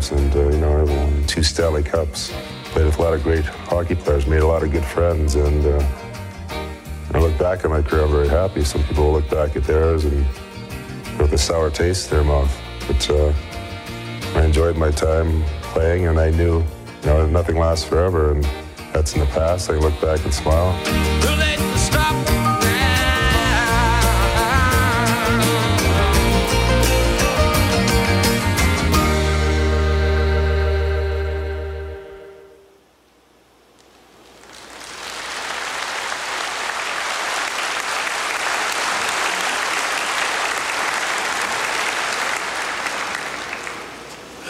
Times, 0.00 0.12
and 0.12 0.34
uh, 0.34 0.48
you 0.48 0.58
know, 0.58 0.84
won 0.84 1.24
two 1.26 1.42
Stanley 1.42 1.82
Cups. 1.82 2.32
Played 2.64 2.86
with 2.86 2.98
a 2.98 3.02
lot 3.02 3.14
of 3.14 3.22
great 3.22 3.44
hockey 3.44 3.94
players, 3.94 4.26
made 4.26 4.42
a 4.42 4.46
lot 4.46 4.62
of 4.62 4.70
good 4.70 4.84
friends, 4.84 5.34
and 5.34 5.66
uh, 5.66 5.86
I 7.12 7.18
look 7.18 7.36
back 7.38 7.64
at 7.64 7.70
my 7.70 7.82
career, 7.82 8.04
I'm 8.04 8.10
very 8.10 8.28
happy. 8.28 8.64
Some 8.64 8.84
people 8.84 9.12
look 9.12 9.28
back 9.28 9.56
at 9.56 9.64
theirs 9.64 10.04
and 10.04 10.24
with 11.18 11.32
a 11.32 11.38
sour 11.38 11.70
taste 11.70 12.10
in 12.10 12.18
their 12.18 12.24
mouth. 12.24 12.56
But 12.86 13.10
uh, 13.10 13.32
I 14.36 14.44
enjoyed 14.44 14.76
my 14.76 14.90
time 14.90 15.42
playing, 15.62 16.06
and 16.06 16.18
I 16.18 16.30
knew, 16.30 16.60
you 17.02 17.06
know, 17.06 17.26
nothing 17.26 17.56
lasts 17.56 17.84
forever, 17.84 18.32
and 18.32 18.44
that's 18.92 19.14
in 19.14 19.20
the 19.20 19.26
past. 19.26 19.70
I 19.70 19.74
look 19.74 20.00
back 20.00 20.24
and 20.24 20.32
smile. 20.32 20.72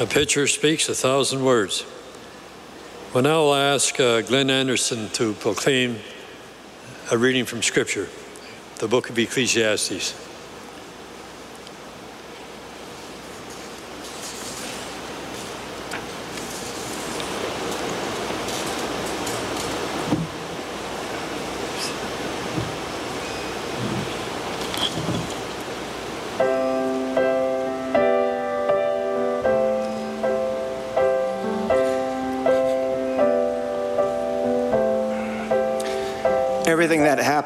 A 0.00 0.06
picture 0.06 0.46
speaks 0.46 0.88
a 0.88 0.94
thousand 0.94 1.44
words. 1.44 1.84
Well, 3.12 3.22
now 3.22 3.48
I'll 3.48 3.54
ask 3.54 4.00
uh, 4.00 4.22
Glenn 4.22 4.48
Anderson 4.48 5.10
to 5.10 5.34
proclaim 5.34 5.98
a 7.10 7.18
reading 7.18 7.44
from 7.44 7.62
Scripture, 7.62 8.08
the 8.78 8.88
book 8.88 9.10
of 9.10 9.18
Ecclesiastes. 9.18 10.29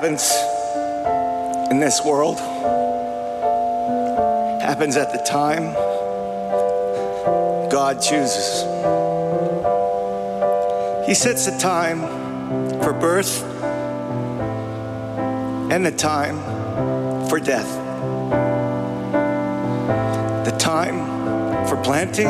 Happens 0.04 0.34
in 1.70 1.80
this 1.80 2.04
world 2.04 2.38
happens 4.60 4.98
at 4.98 5.10
the 5.12 5.18
time 5.24 5.72
God 7.70 8.02
chooses. 8.02 8.64
He 11.06 11.14
sets 11.14 11.46
the 11.46 11.56
time 11.58 12.02
for 12.82 12.92
birth 12.92 13.42
and 15.72 15.86
the 15.86 15.90
time 15.90 16.38
for 17.30 17.40
death. 17.40 17.70
The 20.44 20.54
time 20.58 21.66
for 21.66 21.82
planting 21.82 22.26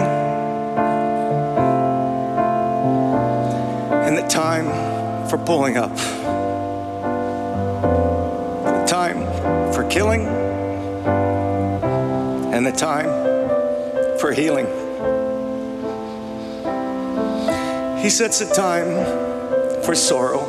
and 4.07 4.17
the 4.17 4.29
time 4.29 5.29
for 5.29 5.39
pulling 5.39 5.77
up. 5.77 6.24
Time 8.95 9.27
for 9.73 9.83
killing 9.89 10.25
and 12.55 12.65
the 12.65 12.71
time 12.71 13.09
for 14.21 14.31
healing. 14.31 14.67
He 18.01 18.09
sets 18.09 18.41
a 18.41 18.55
time 18.55 19.83
for 19.83 19.97
sorrow 19.97 20.45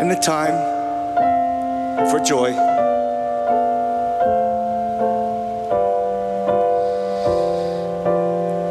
and 0.00 0.10
the 0.10 0.16
time 0.16 0.58
for 2.10 2.18
joy. 2.18 2.50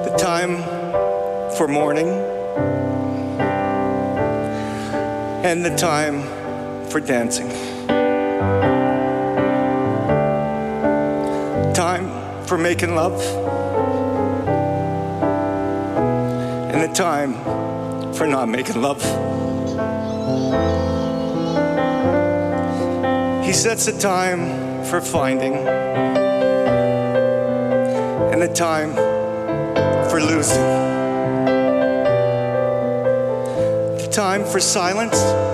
The 0.03 0.13
time 0.19 0.57
for 1.55 1.69
mourning 1.69 2.09
and 5.45 5.63
the 5.63 5.73
time 5.77 6.40
for 6.91 6.99
dancing. 6.99 7.47
Time 11.73 12.43
for 12.45 12.57
making 12.57 12.95
love 12.95 13.21
and 16.73 16.81
the 16.81 16.93
time 16.93 17.33
for 18.13 18.27
not 18.27 18.49
making 18.49 18.81
love. 18.81 19.01
He 23.45 23.53
sets 23.53 23.87
a 23.87 23.97
time 23.97 24.83
for 24.83 24.99
finding 24.99 25.55
and 28.33 28.43
a 28.43 28.53
time 28.53 28.93
for 30.09 30.19
losing. 30.19 30.61
The 33.97 34.09
time 34.11 34.43
for 34.43 34.59
silence 34.59 35.50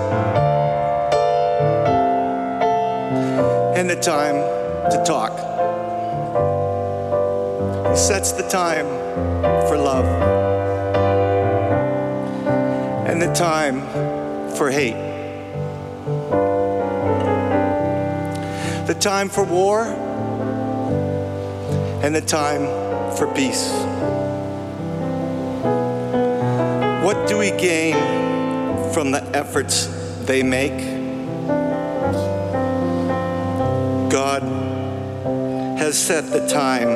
the 3.88 3.96
time 3.96 4.34
to 4.90 5.02
talk. 5.06 5.32
He 7.90 7.96
sets 7.96 8.32
the 8.32 8.46
time 8.46 8.86
for 9.66 9.78
love 9.78 10.04
and 13.08 13.22
the 13.22 13.32
time 13.32 13.80
for 14.56 14.70
hate. 14.70 14.92
The 18.86 18.96
time 19.00 19.30
for 19.30 19.44
war 19.44 19.84
and 22.02 22.14
the 22.14 22.20
time 22.20 22.66
for 23.16 23.26
peace. 23.34 23.72
What 27.02 27.26
do 27.26 27.38
we 27.38 27.52
gain 27.52 27.94
from 28.92 29.12
the 29.12 29.22
efforts 29.34 29.86
they 30.26 30.42
make? 30.42 30.97
Has 35.88 36.06
set 36.06 36.30
the 36.30 36.46
time 36.46 36.90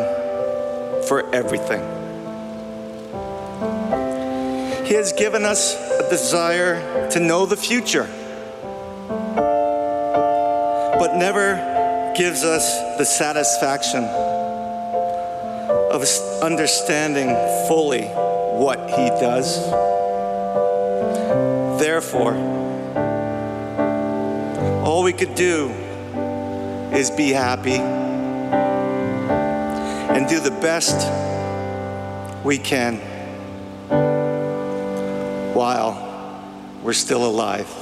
for 1.09 1.35
everything. 1.35 1.81
He 4.85 4.92
has 4.92 5.14
given 5.14 5.46
us 5.46 5.74
a 5.98 6.11
desire 6.11 7.09
to 7.12 7.18
know 7.18 7.46
the 7.46 7.57
future, 7.57 8.07
but 10.98 11.16
never 11.16 11.55
gives 12.18 12.44
us 12.44 12.98
the 12.98 13.07
satisfaction 13.07 14.05
of 15.90 16.05
understanding 16.42 17.28
fully 17.68 18.02
what 18.02 18.90
He 18.90 19.09
does. 19.09 19.70
Therefore, 21.81 22.35
all 24.85 25.02
we 25.02 25.14
could 25.14 25.35
do 25.35 25.70
is 26.92 27.11
be 27.11 27.31
happy 27.31 28.02
and 30.14 30.29
do 30.29 30.38
the 30.38 30.51
best 30.51 31.11
we 32.44 32.59
can 32.59 32.98
while 35.55 36.42
we're 36.83 36.92
still 36.92 37.25
alive. 37.25 37.81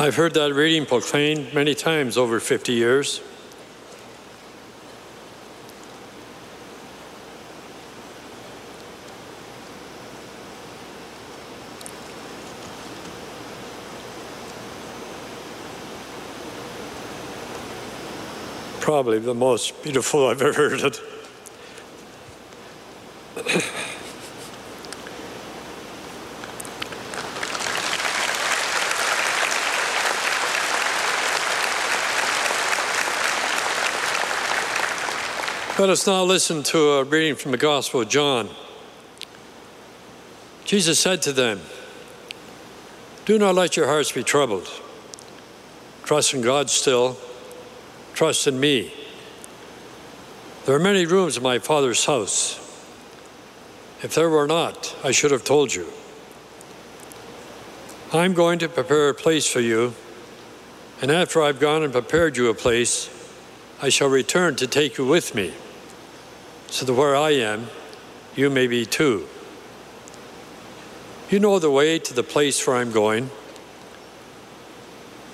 I've 0.00 0.14
heard 0.14 0.34
that 0.34 0.54
reading 0.54 0.86
proclaimed 0.86 1.52
many 1.52 1.74
times 1.74 2.16
over 2.16 2.38
50 2.38 2.72
years. 2.72 3.20
Probably 18.78 19.18
the 19.18 19.34
most 19.34 19.82
beautiful 19.82 20.28
I've 20.28 20.40
ever 20.40 20.52
heard 20.52 20.80
it. 20.80 21.00
Let 35.88 35.92
us 35.92 36.06
now 36.06 36.22
listen 36.22 36.62
to 36.64 36.90
a 36.90 37.04
reading 37.04 37.34
from 37.34 37.50
the 37.50 37.56
Gospel 37.56 38.02
of 38.02 38.10
John. 38.10 38.50
Jesus 40.66 41.00
said 41.00 41.22
to 41.22 41.32
them, 41.32 41.62
Do 43.24 43.38
not 43.38 43.54
let 43.54 43.74
your 43.74 43.86
hearts 43.86 44.12
be 44.12 44.22
troubled. 44.22 44.68
Trust 46.04 46.34
in 46.34 46.42
God 46.42 46.68
still, 46.68 47.16
trust 48.12 48.46
in 48.46 48.60
me. 48.60 48.92
There 50.66 50.76
are 50.76 50.78
many 50.78 51.06
rooms 51.06 51.38
in 51.38 51.42
my 51.42 51.58
Father's 51.58 52.04
house. 52.04 52.58
If 54.02 54.14
there 54.14 54.28
were 54.28 54.46
not, 54.46 54.94
I 55.02 55.10
should 55.10 55.30
have 55.30 55.44
told 55.44 55.74
you. 55.74 55.90
I'm 58.12 58.34
going 58.34 58.58
to 58.58 58.68
prepare 58.68 59.08
a 59.08 59.14
place 59.14 59.50
for 59.50 59.60
you, 59.60 59.94
and 61.00 61.10
after 61.10 61.42
I've 61.42 61.58
gone 61.58 61.82
and 61.82 61.94
prepared 61.94 62.36
you 62.36 62.50
a 62.50 62.54
place, 62.54 63.08
I 63.80 63.88
shall 63.88 64.10
return 64.10 64.54
to 64.56 64.66
take 64.66 64.98
you 64.98 65.06
with 65.06 65.34
me 65.34 65.54
so 66.68 66.86
that 66.86 66.92
where 66.92 67.16
I 67.16 67.30
am, 67.30 67.66
you 68.36 68.50
may 68.50 68.66
be 68.66 68.86
too. 68.86 69.26
You 71.30 71.40
know 71.40 71.58
the 71.58 71.70
way 71.70 71.98
to 71.98 72.14
the 72.14 72.22
place 72.22 72.66
where 72.66 72.76
I'm 72.76 72.92
going. 72.92 73.30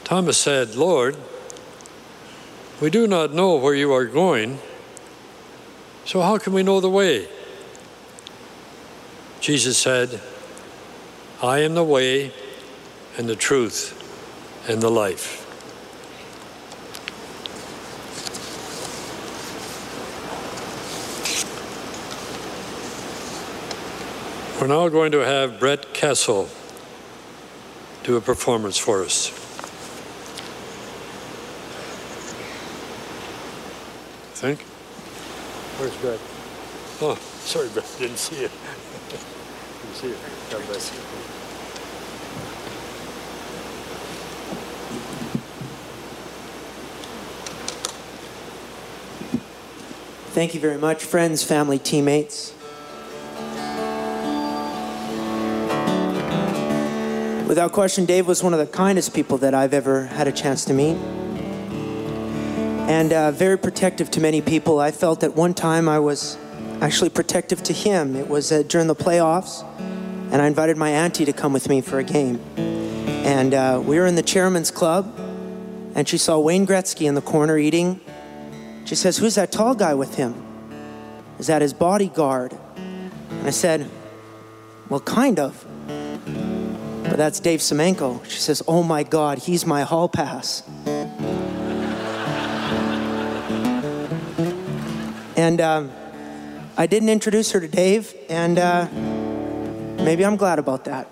Thomas 0.03 0.39
said, 0.39 0.75
Lord, 0.75 1.17
we 2.81 2.91
do 2.91 3.07
not 3.07 3.33
know 3.33 3.57
where 3.57 3.75
you 3.75 3.93
are 3.93 4.05
going, 4.05 4.59
so 6.05 6.21
how 6.21 6.39
can 6.39 6.53
we 6.53 6.63
know 6.63 6.81
the 6.81 6.91
way? 6.91 7.29
Jesus 9.41 9.79
said, 9.79 10.21
I 11.43 11.61
am 11.61 11.75
the 11.75 11.85
way 11.85 12.33
and 13.17 13.29
the 13.29 13.37
truth 13.37 14.01
and 14.69 14.81
the 14.81 14.91
life. 14.91 15.44
We're 24.65 24.69
now 24.69 24.89
going 24.89 25.13
to 25.13 25.19
have 25.19 25.61
Brett 25.61 25.93
Kissel 25.93 26.49
do 28.03 28.17
a 28.17 28.21
performance 28.23 28.79
for 28.79 29.03
us. 29.03 29.29
I 34.31 34.37
think. 34.41 34.63
Where's 35.77 35.95
Brett? 35.99 36.19
Oh, 37.03 37.15
sorry, 37.45 37.69
Brett, 37.75 37.95
didn't 37.99 38.17
see 38.17 38.37
you. 38.37 38.49
didn't 39.11 39.97
see 39.97 40.09
you. 40.09 40.17
God 40.51 40.67
bless 40.67 40.95
you. 40.95 41.01
Thank 50.33 50.55
you 50.55 50.61
very 50.61 50.79
much, 50.79 51.05
friends, 51.05 51.45
family, 51.45 51.79
teammates. 51.79 52.54
Without 57.47 57.73
question, 57.73 58.07
Dave 58.07 58.27
was 58.27 58.43
one 58.43 58.55
of 58.55 58.59
the 58.59 58.67
kindest 58.67 59.13
people 59.13 59.37
that 59.39 59.53
I've 59.53 59.75
ever 59.75 60.07
had 60.07 60.27
a 60.27 60.33
chance 60.33 60.65
to 60.65 60.73
meet. 60.73 60.97
And 62.89 63.13
uh, 63.13 63.33
very 63.33 63.59
protective 63.59 64.11
to 64.13 64.21
many 64.21 64.41
people. 64.41 64.81
I 64.81 64.91
felt 64.91 65.23
at 65.23 65.35
one 65.35 65.53
time 65.53 65.87
I 65.87 65.99
was 65.99 66.39
actually 66.81 67.11
protective 67.11 67.63
to 67.65 67.75
him. 67.75 68.17
It 68.17 68.29
was 68.29 68.51
uh, 68.51 68.63
during 68.67 68.87
the 68.87 68.95
playoffs, 68.95 69.63
and 70.33 70.41
I 70.41 70.47
invited 70.47 70.79
my 70.79 70.89
auntie 70.89 71.27
to 71.27 71.35
come 71.35 71.53
with 71.53 71.69
me 71.69 71.83
for 71.83 71.99
a 71.99 72.03
game. 72.03 72.41
And 72.57 73.53
uh, 73.53 73.83
we 73.85 73.99
were 73.99 74.07
in 74.07 74.15
the 74.15 74.23
chairman's 74.23 74.71
club, 74.71 75.15
and 75.95 76.09
she 76.09 76.17
saw 76.17 76.39
Wayne 76.39 76.67
Gretzky 76.67 77.07
in 77.07 77.15
the 77.15 77.23
corner 77.23 77.59
eating. 77.59 78.01
She 78.87 78.95
says, 78.95 79.19
Who's 79.19 79.35
that 79.35 79.53
tall 79.53 79.75
guy 79.75 79.93
with 79.93 80.15
him? 80.15 80.35
Is 81.39 81.49
that 81.49 81.61
his 81.61 81.75
bodyguard? 81.75 82.57
And 82.77 83.47
I 83.47 83.51
said, 83.51 83.91
Well, 84.89 85.01
kind 85.01 85.39
of. 85.39 85.67
But 87.15 87.19
that's 87.19 87.39
Dave 87.39 87.61
Semenko. 87.61 88.29
She 88.29 88.41
says, 88.41 88.61
Oh 88.67 88.83
my 88.83 89.05
God, 89.05 89.39
he's 89.39 89.65
my 89.65 89.83
hall 89.83 90.09
pass. 90.09 90.65
And 95.37 95.61
um, 95.61 95.93
I 96.77 96.89
didn't 96.89 97.11
introduce 97.11 97.53
her 97.53 97.61
to 97.61 97.69
Dave, 97.69 98.13
and 98.29 98.59
uh, 98.59 98.89
maybe 100.03 100.25
I'm 100.25 100.35
glad 100.35 100.59
about 100.59 100.87
that. 100.87 101.07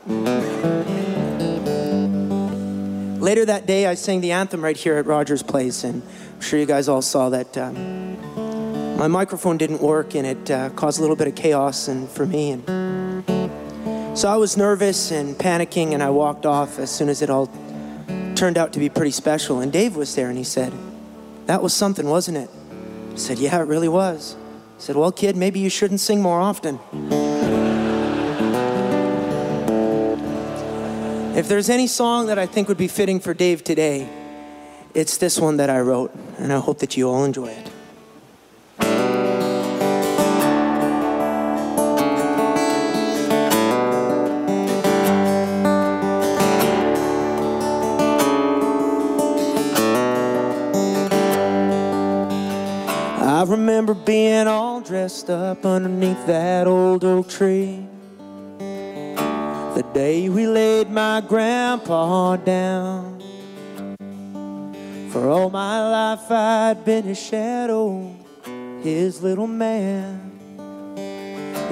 Later 3.20 3.44
that 3.44 3.66
day, 3.66 3.86
I 3.86 3.94
sang 3.94 4.22
the 4.22 4.32
anthem 4.32 4.60
right 4.60 4.76
here 4.76 4.96
at 4.96 5.06
Rogers 5.06 5.44
Place, 5.44 5.84
and 5.84 6.02
I'm 6.02 6.40
sure 6.40 6.58
you 6.58 6.66
guys 6.66 6.88
all 6.88 7.02
saw 7.02 7.28
that 7.28 7.56
um, 7.56 8.96
my 8.96 9.06
microphone 9.06 9.56
didn't 9.56 9.80
work, 9.80 10.16
and 10.16 10.26
it 10.26 10.50
uh, 10.50 10.70
caused 10.70 10.98
a 10.98 11.00
little 11.00 11.14
bit 11.14 11.28
of 11.28 11.36
chaos 11.36 11.86
and 11.86 12.08
for 12.08 12.26
me. 12.26 12.50
And 12.50 12.81
so 14.14 14.28
I 14.28 14.36
was 14.36 14.56
nervous 14.56 15.10
and 15.10 15.36
panicking, 15.36 15.92
and 15.92 16.02
I 16.02 16.10
walked 16.10 16.46
off 16.46 16.78
as 16.78 16.90
soon 16.90 17.08
as 17.08 17.22
it 17.22 17.30
all 17.30 17.50
turned 18.34 18.58
out 18.58 18.72
to 18.72 18.78
be 18.78 18.88
pretty 18.88 19.10
special. 19.10 19.60
And 19.60 19.72
Dave 19.72 19.96
was 19.96 20.14
there, 20.14 20.28
and 20.28 20.38
he 20.38 20.44
said, 20.44 20.72
"That 21.46 21.62
was 21.62 21.74
something, 21.74 22.08
wasn't 22.08 22.38
it?" 22.38 22.50
I 23.12 23.16
said, 23.16 23.38
Yeah, 23.38 23.60
it 23.60 23.66
really 23.66 23.88
was. 23.88 24.36
Said, 24.78 24.96
Well, 24.96 25.12
kid, 25.12 25.36
maybe 25.36 25.60
you 25.60 25.68
shouldn't 25.68 26.00
sing 26.00 26.22
more 26.22 26.40
often. 26.40 26.80
If 31.36 31.48
there's 31.48 31.68
any 31.68 31.86
song 31.86 32.26
that 32.26 32.38
I 32.38 32.46
think 32.46 32.68
would 32.68 32.78
be 32.78 32.88
fitting 32.88 33.20
for 33.20 33.34
Dave 33.34 33.64
today, 33.64 34.08
it's 34.94 35.18
this 35.18 35.38
one 35.38 35.58
that 35.58 35.70
I 35.70 35.80
wrote, 35.80 36.14
and 36.38 36.52
I 36.52 36.58
hope 36.58 36.78
that 36.78 36.96
you 36.96 37.08
all 37.08 37.24
enjoy 37.24 37.48
it. 37.48 37.71
I 53.42 53.44
remember 53.44 53.92
being 53.92 54.46
all 54.46 54.80
dressed 54.80 55.28
up 55.28 55.66
underneath 55.66 56.26
that 56.26 56.68
old 56.68 57.04
oak 57.04 57.28
tree. 57.28 57.84
The 58.58 59.84
day 59.92 60.28
we 60.28 60.46
laid 60.46 60.88
my 60.92 61.20
grandpa 61.26 62.36
down. 62.36 63.20
For 65.10 65.28
all 65.28 65.50
my 65.50 65.90
life 65.90 66.30
I'd 66.30 66.84
been 66.84 67.02
his 67.02 67.20
shadow, 67.20 68.14
his 68.80 69.20
little 69.20 69.48
man. 69.48 70.38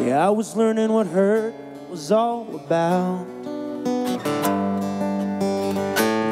Yeah, 0.01 0.27
I 0.27 0.31
was 0.31 0.57
learning 0.57 0.93
what 0.93 1.07
hurt 1.07 1.55
was 1.89 2.11
all 2.11 2.53
about. 2.53 3.25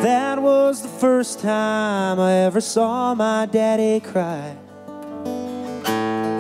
That 0.03 0.43
was 0.43 0.83
the 0.83 0.89
first 0.89 1.39
time 1.39 2.19
I 2.19 2.33
ever 2.39 2.61
saw 2.61 3.15
my 3.15 3.47
daddy 3.47 4.01
cry. 4.01 4.57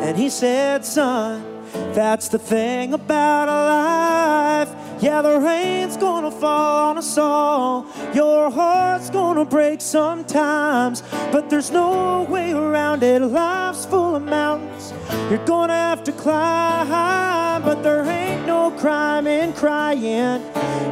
And 0.09 0.17
he 0.17 0.31
said, 0.31 0.87
son, 0.87 1.45
that's 1.93 2.29
the 2.29 2.39
thing 2.39 2.95
about 2.95 3.47
life. 3.47 5.03
Yeah, 5.03 5.21
the 5.21 5.39
rain's 5.39 5.99
gonna 5.99 6.31
fall 6.31 6.89
on 6.89 6.97
us 6.97 7.19
all. 7.19 7.87
Your 8.15 8.51
heart's 8.51 9.11
gonna 9.11 9.45
break 9.45 9.83
sometimes, 9.83 11.03
but 11.31 11.51
there's 11.51 11.71
no 11.71 12.23
way 12.23 12.53
around 12.53 13.03
it. 13.03 13.21
Life's 13.21 13.85
full 13.85 14.17
of 14.17 14.23
mountains 14.23 14.95
you're 15.29 15.45
gonna 15.45 15.75
have 15.75 16.03
to 16.05 16.13
climb, 16.13 17.61
but 17.63 17.83
there 17.83 18.03
ain't 18.03 18.47
no 18.47 18.71
crime 18.71 19.27
in 19.27 19.53
crying. 19.53 20.41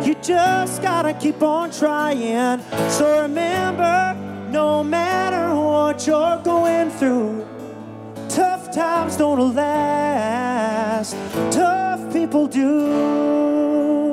You 0.05 0.15
just 0.21 0.83
gotta 0.83 1.15
keep 1.15 1.43
on 1.43 1.71
trying. 1.71 2.61
So 2.91 3.23
remember, 3.23 4.15
no 4.51 4.85
matter 4.85 5.55
what 5.55 6.07
you're 6.07 6.39
going 6.45 6.91
through, 6.91 7.56
times 8.77 9.17
don't 9.17 9.55
last. 9.55 11.17
Tough 11.51 12.13
people 12.13 12.47
do. 12.47 14.13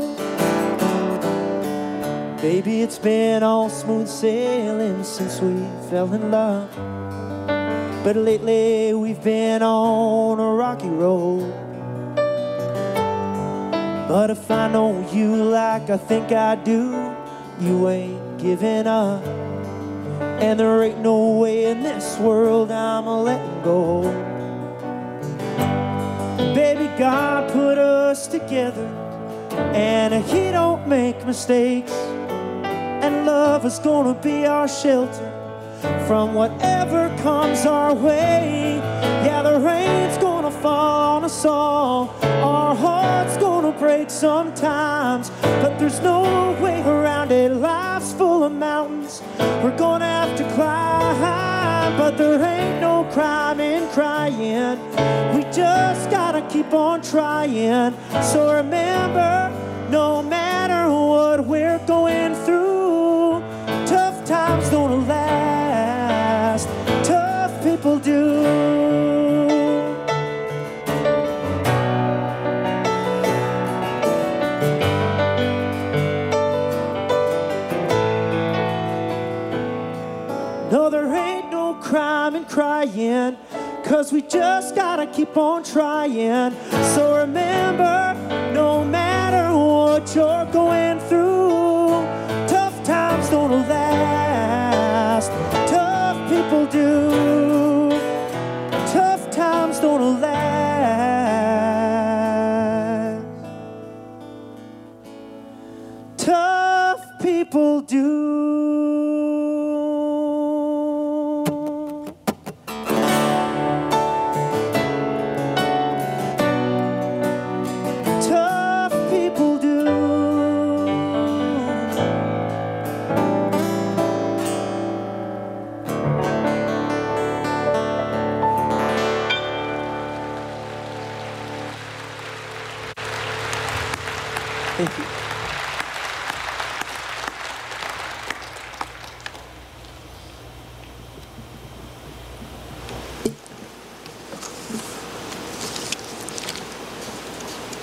Baby, 2.41 2.82
it's 2.82 2.97
been 2.97 3.43
all 3.43 3.69
smooth 3.69 4.08
sailing 4.08 5.04
since 5.04 5.41
we 5.41 5.54
fell 5.89 6.13
in 6.13 6.32
love. 6.32 6.69
But 8.06 8.15
lately 8.15 8.94
we've 8.94 9.21
been 9.21 9.62
on 9.62 10.40
a 10.40 10.54
rocky 10.54 10.87
road. 10.87 11.52
But 14.08 14.29
if 14.29 14.50
I 14.50 14.71
know 14.71 15.06
you 15.12 15.35
like 15.35 15.90
I 15.90 15.98
think 15.98 16.31
I 16.31 16.56
do, 16.56 17.13
you 17.60 17.90
ain't 17.90 18.37
giving 18.37 18.87
up. 18.87 19.25
And 20.42 20.58
there 20.58 20.83
ain't 20.83 21.00
no 21.00 21.31
way 21.31 21.65
in 21.65 21.83
this 21.83 22.17
world 22.17 22.71
I'm 22.71 23.08
letting 23.25 23.62
go. 23.62 24.33
Baby, 26.54 26.87
God 26.99 27.51
put 27.51 27.79
us 27.79 28.27
together, 28.27 28.85
and 29.73 30.13
He 30.25 30.51
don't 30.51 30.87
make 30.87 31.25
mistakes. 31.25 31.91
And 31.91 33.25
love 33.25 33.65
is 33.65 33.79
gonna 33.79 34.13
be 34.13 34.45
our 34.45 34.67
shelter 34.67 35.31
from 36.08 36.35
whatever 36.35 37.10
comes 37.23 37.65
our 37.65 37.95
way. 37.95 38.77
Yeah, 39.25 39.41
the 39.41 39.60
rain's 39.60 40.17
gonna 40.19 40.51
fall 40.51 41.17
on 41.17 41.23
us 41.23 41.43
all. 41.43 42.15
Our 42.21 42.75
hearts 42.75 43.35
gonna 43.37 43.71
break 43.71 44.12
sometimes, 44.12 45.31
but 45.41 45.79
there's 45.79 46.01
no 46.01 46.56
way 46.62 46.81
around 46.81 47.31
it. 47.31 47.51
Life's 47.51 48.13
full 48.13 48.43
of 48.43 48.51
mountains 48.51 49.21
we're 49.63 49.77
gonna 49.77 50.06
have 50.06 50.37
to 50.37 50.43
climb, 50.54 51.15
but 51.98 52.17
there 52.17 52.42
ain't 52.42 52.81
no 52.81 53.04
crime 53.12 53.60
in 53.60 53.88
crying. 53.90 54.79
We 55.36 55.44
just 55.52 56.10
gotta 56.10 56.42
keep 56.50 56.73
on 56.73 57.02
trying. 57.02 57.94
So 58.21 58.54
remember, 58.54 59.52
no 59.90 60.21
matter 60.21 60.90
what 60.92 61.46
we're 61.46 61.79
going 61.86 62.36
through, 62.46 63.42
tough 63.86 64.25
times 64.25 64.69
don't 64.69 65.08
last. 65.08 66.67
Tough 67.06 67.63
people 67.63 68.00
do. 68.00 68.83
Crying. 82.54 83.35
Cause 83.83 84.13
we 84.13 84.21
just 84.21 84.75
gotta 84.75 85.08
keep 85.08 85.35
on 85.35 85.63
trying. 85.63 86.54
So 86.93 87.17
remember, 87.17 88.15
no 88.54 88.85
matter 88.85 89.58
what 89.58 90.15
you're 90.15 90.45
going 90.51 90.99
through, 90.99 92.06
tough 92.47 92.83
times 92.83 93.29
don't 93.29 93.67
last. 93.67 95.31
Tough 95.67 96.29
people 96.29 96.65
do. 96.67 97.89
Tough 98.93 99.31
times 99.31 99.79
don't 99.79 100.21
last. 100.21 100.33
Tough 106.17 107.01
people 107.19 107.81
do. 107.81 108.42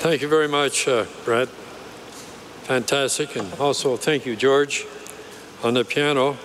Thank 0.00 0.22
you 0.22 0.28
very 0.28 0.48
much, 0.48 0.88
uh, 0.88 1.04
Brett. 1.26 1.48
Fantastic. 2.62 3.36
And 3.36 3.52
also, 3.60 3.98
thank 3.98 4.24
you, 4.24 4.34
George, 4.34 4.86
on 5.62 5.74
the 5.74 5.84
piano. 5.84 6.38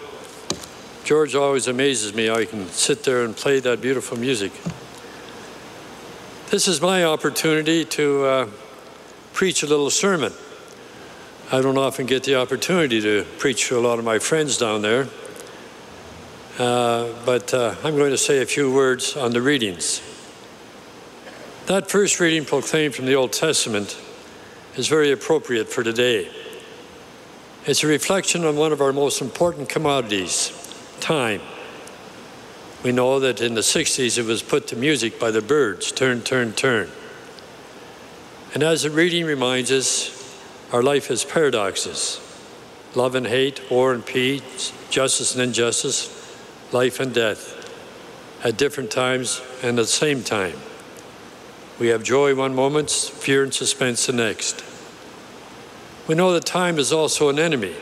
George 1.06 1.36
always 1.36 1.70
amazes 1.70 2.14
me 2.14 2.26
how 2.26 2.43
can 2.43 2.68
sit 2.68 3.03
there 3.03 3.24
and 3.24 3.34
play 3.34 3.62
that 3.62 3.80
beautiful 3.80 4.20
music. 4.20 4.51
This 6.49 6.68
is 6.68 6.82
my 6.82 7.06
opportunity 7.06 7.86
to 7.86 8.26
uh, 8.26 8.49
preach 9.32 9.64
a 9.64 9.68
little 9.68 9.89
sermon. 9.89 10.34
I 11.49 11.62
don't 11.62 11.78
often 11.78 12.08
get 12.08 12.26
the 12.26 12.36
opportunity 12.36 12.99
to 12.99 13.26
preach 13.38 13.70
to 13.70 13.80
a 13.80 13.80
lot 13.80 13.99
of 13.99 14.03
my 14.03 14.20
friends 14.20 14.58
down 14.58 14.82
there, 14.82 15.08
uh, 16.60 17.08
but 17.26 17.53
uh, 17.53 17.76
I'm 17.86 17.95
going 17.95 18.12
to 18.12 18.18
say 18.18 18.41
a 18.41 18.45
few 18.45 18.74
words 18.74 19.16
on 19.16 19.32
the 19.32 19.41
readings. 19.41 20.01
That 21.68 21.89
first 21.89 22.20
reading 22.20 22.45
proclaimed 22.45 22.93
from 22.93 23.07
the 23.07 23.16
Old 23.16 23.34
Testament 23.34 23.99
is 24.76 24.88
very 24.88 25.11
appropriate 25.11 25.68
for 25.68 25.84
today. 25.84 26.30
It's 27.66 27.84
a 27.84 27.88
reflection 27.88 28.45
on 28.45 28.55
one 28.55 28.72
of 28.72 28.82
our 28.82 28.93
most 28.93 29.20
important 29.20 29.68
commodities, 29.68 30.51
time. 30.99 31.41
We 32.84 32.91
know 32.91 33.20
that 33.20 33.41
in 33.41 33.55
the 33.55 33.61
60s 33.61 34.20
it 34.20 34.26
was 34.26 34.43
put 34.43 34.68
to 34.68 34.76
music 34.76 35.20
by 35.20 35.32
the 35.32 35.41
Byrds 35.41 35.91
turn, 35.91 36.22
turn, 36.22 36.53
turn. 36.53 36.91
And 38.53 38.61
as 38.61 38.84
the 38.84 38.91
reading 38.91 39.26
reminds 39.26 39.72
us, 39.72 40.39
our 40.72 40.84
life 40.84 41.09
is 41.09 41.26
paradoxes 41.26 42.22
love 42.93 43.16
and 43.16 43.26
hate, 43.26 43.59
war 43.72 43.91
and 43.91 44.05
peace, 44.05 44.72
justice 44.91 45.34
and 45.34 45.41
injustice, 45.41 46.11
life 46.72 46.99
and 46.99 47.11
death, 47.11 47.68
at 48.45 48.55
different 48.55 48.91
times 48.91 49.41
and 49.63 49.80
at 49.80 49.86
the 49.88 49.91
same 49.91 50.24
time. 50.24 50.55
We 51.78 51.88
have 51.88 52.03
joy 52.03 52.34
one 52.36 52.55
moment, 52.55 52.89
fear 52.89 53.43
and 53.43 53.53
suspense 53.53 54.05
the 54.05 54.13
next. 54.13 54.63
We 56.07 56.15
know 56.15 56.32
that 56.32 56.45
time 56.45 56.80
is 56.80 56.93
also 56.93 57.28
an 57.28 57.38
enemy. 57.38 57.76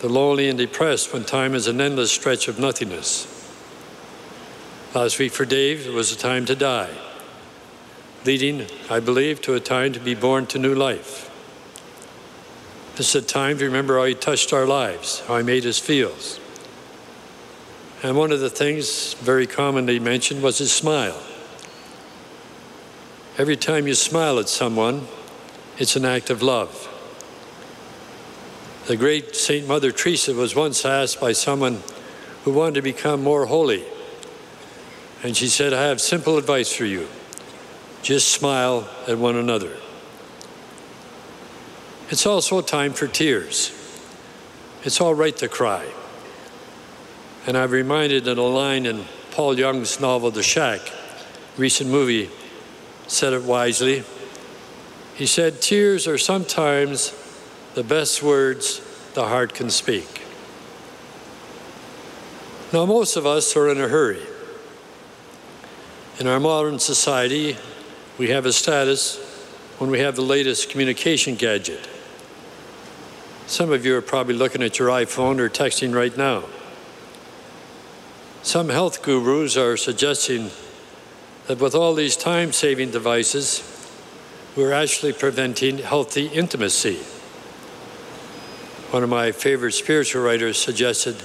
The 0.00 0.08
lonely 0.08 0.48
and 0.48 0.58
depressed 0.58 1.12
when 1.12 1.22
time 1.22 1.54
is 1.54 1.68
an 1.68 1.80
endless 1.80 2.10
stretch 2.10 2.48
of 2.48 2.58
nothingness. 2.58 3.28
Last 4.92 5.20
week 5.20 5.32
for 5.32 5.44
Dave, 5.44 5.86
it 5.86 5.92
was 5.92 6.10
a 6.10 6.16
time 6.16 6.44
to 6.46 6.56
die, 6.56 6.90
leading, 8.24 8.66
I 8.90 8.98
believe, 8.98 9.40
to 9.42 9.54
a 9.54 9.60
time 9.60 9.92
to 9.92 10.00
be 10.00 10.16
born 10.16 10.46
to 10.46 10.58
new 10.58 10.74
life. 10.74 11.30
This 12.96 13.14
is 13.14 13.22
a 13.22 13.26
time 13.26 13.58
to 13.58 13.64
remember 13.64 13.98
how 13.98 14.04
he 14.06 14.14
touched 14.14 14.52
our 14.52 14.66
lives, 14.66 15.20
how 15.20 15.36
he 15.36 15.44
made 15.44 15.64
us 15.64 15.78
feel. 15.78 16.12
And 18.02 18.16
one 18.16 18.32
of 18.32 18.40
the 18.40 18.50
things 18.50 19.14
very 19.14 19.46
commonly 19.46 20.00
mentioned 20.00 20.42
was 20.42 20.58
his 20.58 20.72
smile. 20.72 21.22
Every 23.38 23.56
time 23.56 23.86
you 23.86 23.94
smile 23.94 24.38
at 24.38 24.50
someone, 24.50 25.08
it's 25.78 25.96
an 25.96 26.04
act 26.04 26.28
of 26.28 26.42
love. 26.42 26.88
The 28.88 28.96
great 28.96 29.34
Saint 29.34 29.66
Mother 29.66 29.90
Teresa 29.90 30.34
was 30.34 30.54
once 30.54 30.84
asked 30.84 31.18
by 31.18 31.32
someone 31.32 31.82
who 32.44 32.52
wanted 32.52 32.74
to 32.74 32.82
become 32.82 33.22
more 33.22 33.46
holy. 33.46 33.84
And 35.22 35.34
she 35.34 35.48
said, 35.48 35.72
I 35.72 35.84
have 35.84 35.98
simple 35.98 36.36
advice 36.36 36.74
for 36.74 36.84
you. 36.84 37.08
Just 38.02 38.32
smile 38.32 38.86
at 39.08 39.16
one 39.16 39.36
another. 39.36 39.78
It's 42.10 42.26
also 42.26 42.58
a 42.58 42.62
time 42.62 42.92
for 42.92 43.06
tears. 43.06 43.72
It's 44.84 45.00
all 45.00 45.14
right 45.14 45.36
to 45.38 45.48
cry. 45.48 45.86
And 47.46 47.56
I'm 47.56 47.70
reminded 47.70 48.28
of 48.28 48.36
a 48.36 48.42
line 48.42 48.84
in 48.84 49.06
Paul 49.30 49.58
Young's 49.58 50.00
novel, 50.00 50.30
The 50.30 50.42
Shack, 50.42 50.80
recent 51.56 51.88
movie, 51.88 52.28
said 53.06 53.32
it 53.32 53.42
wisely. 53.42 54.04
He 55.14 55.26
said, 55.26 55.60
Tears 55.60 56.06
are 56.06 56.18
sometimes 56.18 57.12
the 57.74 57.84
best 57.84 58.22
words 58.22 58.80
the 59.14 59.28
heart 59.28 59.54
can 59.54 59.70
speak. 59.70 60.22
Now, 62.72 62.86
most 62.86 63.16
of 63.16 63.26
us 63.26 63.54
are 63.56 63.68
in 63.68 63.78
a 63.80 63.88
hurry. 63.88 64.22
In 66.18 66.26
our 66.26 66.40
modern 66.40 66.78
society, 66.78 67.56
we 68.18 68.28
have 68.28 68.46
a 68.46 68.52
status 68.52 69.18
when 69.78 69.90
we 69.90 70.00
have 70.00 70.16
the 70.16 70.22
latest 70.22 70.70
communication 70.70 71.34
gadget. 71.34 71.88
Some 73.46 73.72
of 73.72 73.84
you 73.84 73.96
are 73.96 74.02
probably 74.02 74.34
looking 74.34 74.62
at 74.62 74.78
your 74.78 74.88
iPhone 74.88 75.38
or 75.38 75.50
texting 75.50 75.94
right 75.94 76.16
now. 76.16 76.44
Some 78.42 78.70
health 78.70 79.02
gurus 79.02 79.56
are 79.56 79.76
suggesting 79.76 80.50
that 81.52 81.60
with 81.60 81.74
all 81.74 81.92
these 81.92 82.16
time 82.16 82.50
saving 82.50 82.90
devices, 82.90 83.62
we're 84.56 84.72
actually 84.72 85.12
preventing 85.12 85.76
healthy 85.76 86.28
intimacy. 86.28 86.96
One 88.90 89.02
of 89.02 89.10
my 89.10 89.32
favorite 89.32 89.72
spiritual 89.72 90.22
writers 90.22 90.56
suggested 90.56 91.16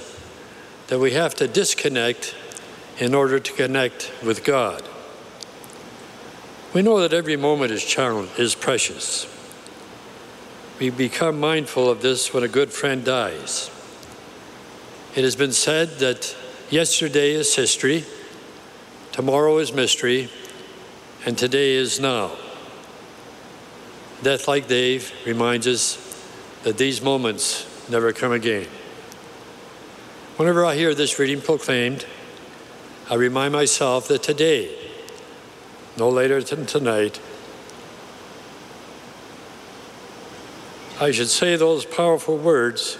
that 0.88 0.98
we 0.98 1.12
have 1.12 1.34
to 1.36 1.48
disconnect 1.48 2.34
in 2.98 3.14
order 3.14 3.40
to 3.40 3.52
connect 3.54 4.12
with 4.22 4.44
God. 4.44 4.86
We 6.74 6.82
know 6.82 7.00
that 7.00 7.14
every 7.14 7.36
moment 7.36 7.72
is, 7.72 7.96
is 8.36 8.54
precious. 8.54 9.26
We 10.78 10.90
become 10.90 11.40
mindful 11.40 11.88
of 11.88 12.02
this 12.02 12.34
when 12.34 12.42
a 12.42 12.48
good 12.48 12.70
friend 12.70 13.02
dies. 13.02 13.70
It 15.16 15.24
has 15.24 15.36
been 15.36 15.52
said 15.52 16.00
that 16.00 16.36
yesterday 16.68 17.30
is 17.32 17.54
history, 17.54 18.04
tomorrow 19.18 19.58
is 19.58 19.72
mystery, 19.72 20.28
and 21.26 21.36
today 21.36 21.72
is 21.72 21.98
now. 21.98 22.30
Death, 24.22 24.46
like 24.46 24.68
Dave, 24.68 25.12
reminds 25.26 25.66
us 25.66 25.98
that 26.62 26.78
these 26.78 27.02
moments 27.02 27.66
never 27.90 28.12
come 28.12 28.30
again. 28.30 28.68
Whenever 30.36 30.64
I 30.64 30.76
hear 30.76 30.94
this 30.94 31.18
reading 31.18 31.40
proclaimed, 31.40 32.06
I 33.10 33.16
remind 33.16 33.52
myself 33.52 34.06
that 34.06 34.22
today, 34.22 34.72
no 35.96 36.08
later 36.08 36.40
than 36.40 36.64
tonight, 36.64 37.20
I 41.00 41.10
should 41.10 41.26
say 41.26 41.56
those 41.56 41.84
powerful 41.84 42.36
words 42.36 42.98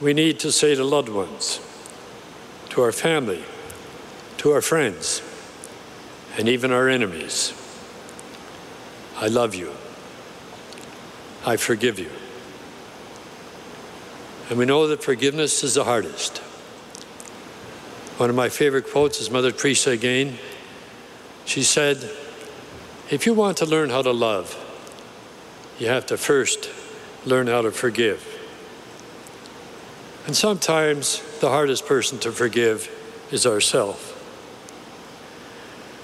we 0.00 0.14
need 0.14 0.38
to 0.38 0.50
say 0.50 0.74
to 0.74 0.84
loved 0.84 1.10
ones, 1.10 1.60
to 2.70 2.80
our 2.80 2.92
family, 2.92 3.44
to 4.38 4.52
our 4.52 4.60
friends, 4.60 5.22
and 6.38 6.48
even 6.48 6.72
our 6.72 6.88
enemies. 6.88 7.54
I 9.16 9.28
love 9.28 9.54
you. 9.54 9.72
I 11.44 11.56
forgive 11.56 11.98
you. 11.98 12.10
And 14.48 14.58
we 14.58 14.64
know 14.64 14.86
that 14.88 15.02
forgiveness 15.02 15.64
is 15.64 15.74
the 15.74 15.84
hardest. 15.84 16.38
One 18.18 18.30
of 18.30 18.36
my 18.36 18.48
favorite 18.48 18.88
quotes 18.90 19.20
is 19.20 19.30
Mother 19.30 19.52
Teresa 19.52 19.90
again. 19.90 20.38
She 21.44 21.62
said, 21.62 21.98
If 23.10 23.26
you 23.26 23.34
want 23.34 23.58
to 23.58 23.66
learn 23.66 23.90
how 23.90 24.02
to 24.02 24.12
love, 24.12 24.62
you 25.78 25.88
have 25.88 26.06
to 26.06 26.16
first 26.16 26.70
learn 27.24 27.46
how 27.46 27.62
to 27.62 27.70
forgive. 27.70 28.24
And 30.26 30.36
sometimes 30.36 31.22
the 31.40 31.50
hardest 31.50 31.86
person 31.86 32.18
to 32.20 32.32
forgive 32.32 32.90
is 33.30 33.46
ourselves. 33.46 34.15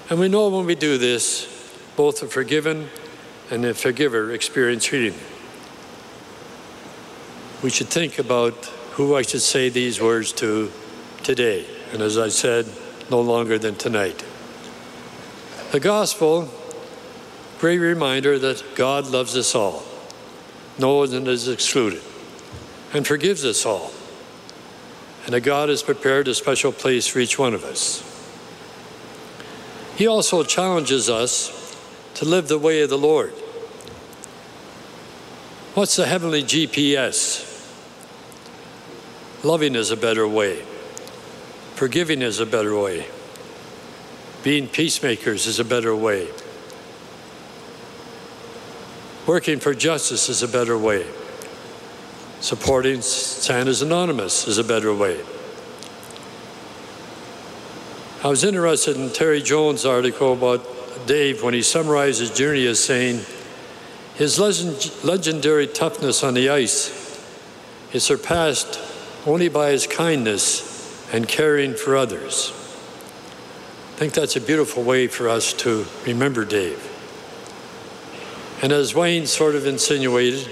And 0.09 0.19
we 0.19 0.27
know 0.27 0.49
when 0.49 0.65
we 0.65 0.75
do 0.75 0.97
this, 0.97 1.47
both 1.95 2.19
the 2.19 2.27
forgiven 2.27 2.89
and 3.49 3.63
the 3.63 3.73
forgiver 3.73 4.31
experience 4.31 4.85
healing. 4.85 5.17
We 7.61 7.69
should 7.69 7.87
think 7.87 8.19
about 8.19 8.53
who 8.93 9.15
I 9.15 9.21
should 9.21 9.41
say 9.41 9.69
these 9.69 10.01
words 10.01 10.33
to 10.33 10.71
today. 11.23 11.65
And 11.93 12.01
as 12.01 12.17
I 12.17 12.29
said, 12.29 12.67
no 13.09 13.21
longer 13.21 13.57
than 13.57 13.75
tonight. 13.75 14.23
The 15.71 15.79
gospel, 15.79 16.49
great 17.59 17.79
reminder 17.79 18.37
that 18.39 18.63
God 18.75 19.07
loves 19.07 19.37
us 19.37 19.55
all. 19.55 19.83
No 20.77 20.97
one 20.97 21.27
is 21.27 21.47
excluded 21.47 22.01
and 22.93 23.07
forgives 23.07 23.45
us 23.45 23.65
all. 23.65 23.91
And 25.25 25.33
that 25.33 25.41
God 25.41 25.69
has 25.69 25.81
prepared 25.81 26.27
a 26.27 26.35
special 26.35 26.71
place 26.71 27.07
for 27.07 27.19
each 27.19 27.39
one 27.39 27.53
of 27.53 27.63
us. 27.63 28.12
He 29.95 30.07
also 30.07 30.43
challenges 30.43 31.09
us 31.09 31.77
to 32.15 32.25
live 32.25 32.47
the 32.47 32.57
way 32.57 32.81
of 32.81 32.89
the 32.89 32.97
Lord. 32.97 33.33
What's 35.75 35.95
the 35.95 36.05
heavenly 36.05 36.43
GPS? 36.43 37.49
Loving 39.43 39.75
is 39.75 39.91
a 39.91 39.97
better 39.97 40.27
way. 40.27 40.63
Forgiving 41.75 42.21
is 42.21 42.39
a 42.39 42.45
better 42.45 42.77
way. 42.77 43.07
Being 44.43 44.67
peacemakers 44.67 45.47
is 45.47 45.59
a 45.59 45.65
better 45.65 45.95
way. 45.95 46.27
Working 49.25 49.59
for 49.59 49.73
justice 49.73 50.29
is 50.29 50.43
a 50.43 50.47
better 50.47 50.77
way. 50.77 51.07
Supporting 52.41 53.01
Santa's 53.01 53.81
Anonymous 53.81 54.47
is 54.47 54.57
a 54.57 54.63
better 54.63 54.93
way. 54.93 55.21
I 58.23 58.29
was 58.29 58.45
interested 58.45 58.95
in 58.95 59.09
Terry 59.09 59.41
Jones' 59.41 59.85
article 59.85 60.31
about 60.31 60.65
Dave 61.05 61.43
when 61.43 61.53
he 61.53 61.61
summarized 61.61 62.21
his 62.21 62.31
journey 62.31 62.65
as 62.67 62.81
saying, 62.81 63.19
his 64.15 64.39
legend, 64.39 64.93
legendary 65.03 65.67
toughness 65.67 66.23
on 66.23 66.33
the 66.33 66.47
ice 66.47 67.21
is 67.91 68.05
surpassed 68.05 68.79
only 69.25 69.49
by 69.49 69.71
his 69.71 69.87
kindness 69.87 71.05
and 71.11 71.27
caring 71.27 71.73
for 71.73 71.97
others. 71.97 72.51
I 73.91 73.97
think 73.97 74.13
that's 74.13 74.37
a 74.37 74.41
beautiful 74.41 74.83
way 74.83 75.07
for 75.07 75.27
us 75.27 75.51
to 75.55 75.85
remember 76.05 76.45
Dave. 76.45 76.79
And 78.61 78.71
as 78.71 78.95
Wayne 78.95 79.25
sort 79.25 79.55
of 79.55 79.67
insinuated, 79.67 80.49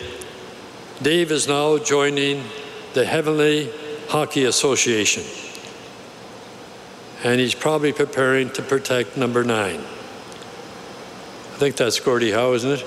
Dave 1.01 1.32
is 1.32 1.47
now 1.47 1.78
joining 1.78 2.43
the 2.95 3.05
Heavenly 3.05 3.72
Hockey 4.09 4.43
Association. 4.43 5.24
And 7.24 7.39
he's 7.39 7.53
probably 7.53 7.93
preparing 7.93 8.49
to 8.51 8.61
protect 8.61 9.15
number 9.15 9.43
nine. 9.43 9.80
I 9.80 11.63
think 11.63 11.76
that's 11.76 11.99
Gordie 11.99 12.32
Howe, 12.32 12.53
isn't 12.53 12.72
it? 12.72 12.86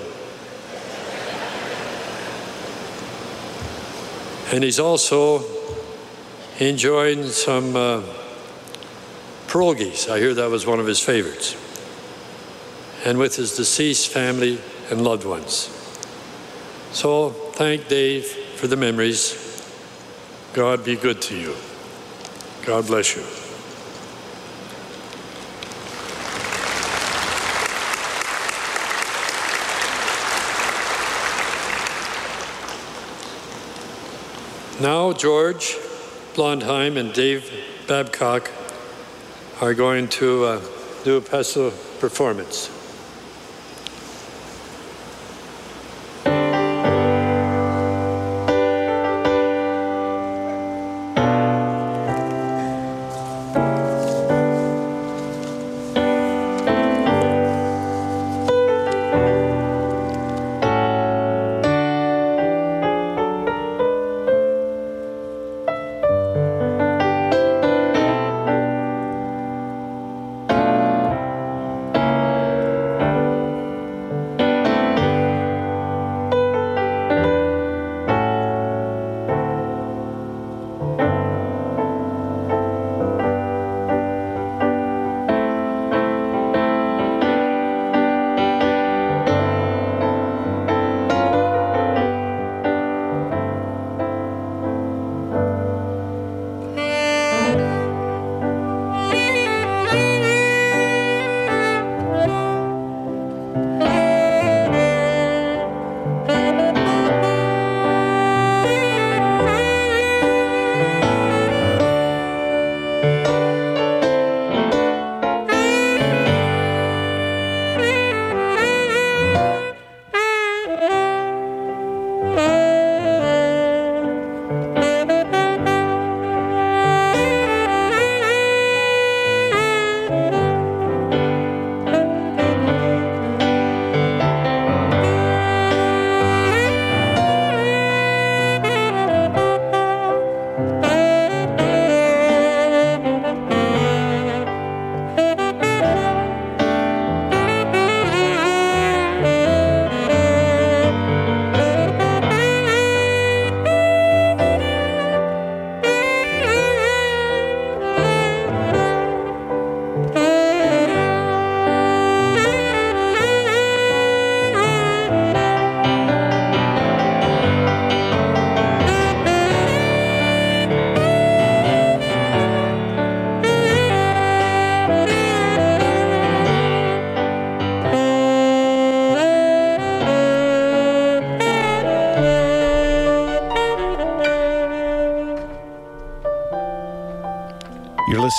And 4.53 4.62
he's 4.62 4.80
also 4.80 5.45
enjoying 6.59 7.26
some 7.28 7.74
uh, 7.74 8.03
pierogies. 9.47 10.11
I 10.11 10.18
hear 10.18 10.35
that 10.35 10.51
was 10.51 10.66
one 10.66 10.80
of 10.80 10.87
his 10.87 11.01
favorites. 11.01 11.57
And 13.05 13.18
with 13.18 13.37
his 13.37 13.57
deceased 13.57 14.11
family 14.11 14.61
and 14.91 15.03
loved 15.03 15.24
ones. 15.24 15.70
So 16.93 17.30
thank 17.30 17.89
Dave 17.89 18.26
for 18.26 18.66
the 18.66 18.76
memories. 18.76 19.41
God 20.53 20.85
be 20.85 20.97
good 20.97 21.20
to 21.22 21.37
you. 21.37 21.55
God 22.64 22.87
bless 22.87 23.16
you. 23.16 23.44
Now, 34.85 35.14
George 35.14 35.78
Blondheim 36.35 36.99
and 36.99 37.14
Dave 37.14 37.51
Babcock 37.89 38.51
are 39.62 39.72
going 39.72 40.09
to 40.09 40.45
uh, 40.45 40.61
do 41.05 41.16
a 41.16 41.22
pestle 41.22 41.70
performance. 42.01 42.68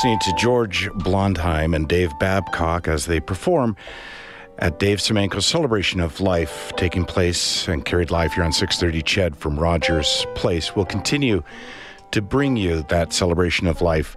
Listening 0.06 0.36
to 0.36 0.40
George 0.40 0.90
Blondheim 0.92 1.76
and 1.76 1.88
Dave 1.88 2.12
Babcock 2.20 2.88
as 2.88 3.08
they 3.08 3.20
perform 3.20 3.76
at 4.60 4.78
Dave 4.78 5.00
Semenko's 5.00 5.48
celebration 5.48 6.00
of 6.00 6.22
life 6.22 6.72
taking 6.78 7.06
place 7.06 7.68
and 7.68 7.84
carried 7.84 8.12
live 8.12 8.32
here 8.32 8.44
on 8.44 8.54
630 8.54 9.02
CHED 9.02 9.36
from 9.36 9.60
Rogers 9.60 10.28
Place. 10.36 10.76
We'll 10.76 10.86
continue 10.86 11.42
to 12.12 12.22
bring 12.22 12.56
you 12.56 12.84
that 12.90 13.14
celebration 13.14 13.66
of 13.66 13.82
life 13.82 14.16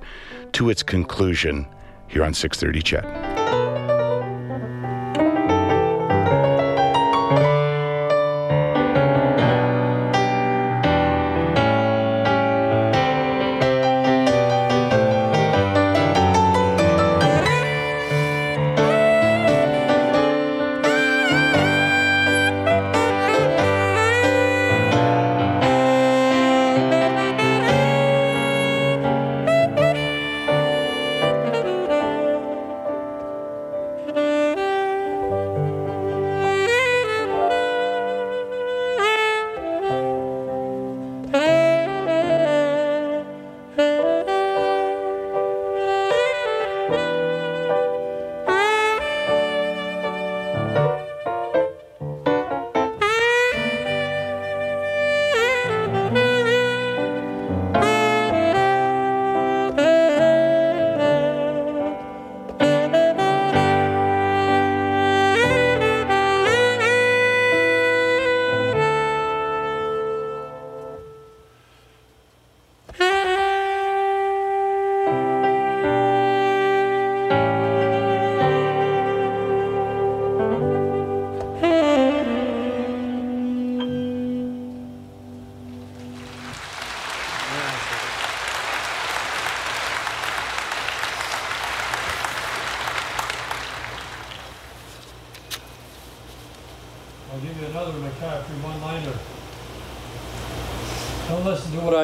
to 0.53 0.69
its 0.69 0.83
conclusion 0.83 1.67
here 2.07 2.23
on 2.23 2.35
630 2.35 2.83
CHED. 2.83 3.18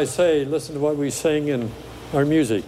I 0.05 0.07
say, 0.07 0.45
listen 0.45 0.75
to 0.75 0.83
what 0.83 0.99
we 0.99 1.09
sing 1.09 1.49
in 1.49 1.73
our 2.13 2.27
music. 2.27 2.63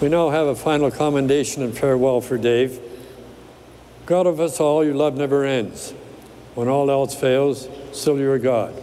We 0.00 0.08
now 0.08 0.30
have 0.30 0.48
a 0.48 0.56
final 0.56 0.90
commendation 0.90 1.62
and 1.62 1.78
farewell 1.78 2.20
for 2.20 2.36
Dave. 2.36 2.80
God 4.04 4.26
of 4.26 4.40
us 4.40 4.58
all, 4.58 4.84
your 4.84 4.96
love 4.96 5.16
never 5.16 5.44
ends. 5.44 5.92
When 6.56 6.66
all 6.66 6.90
else 6.90 7.14
fails, 7.14 7.68
still 7.92 8.18
you 8.18 8.32
are 8.32 8.38
God. 8.40 8.74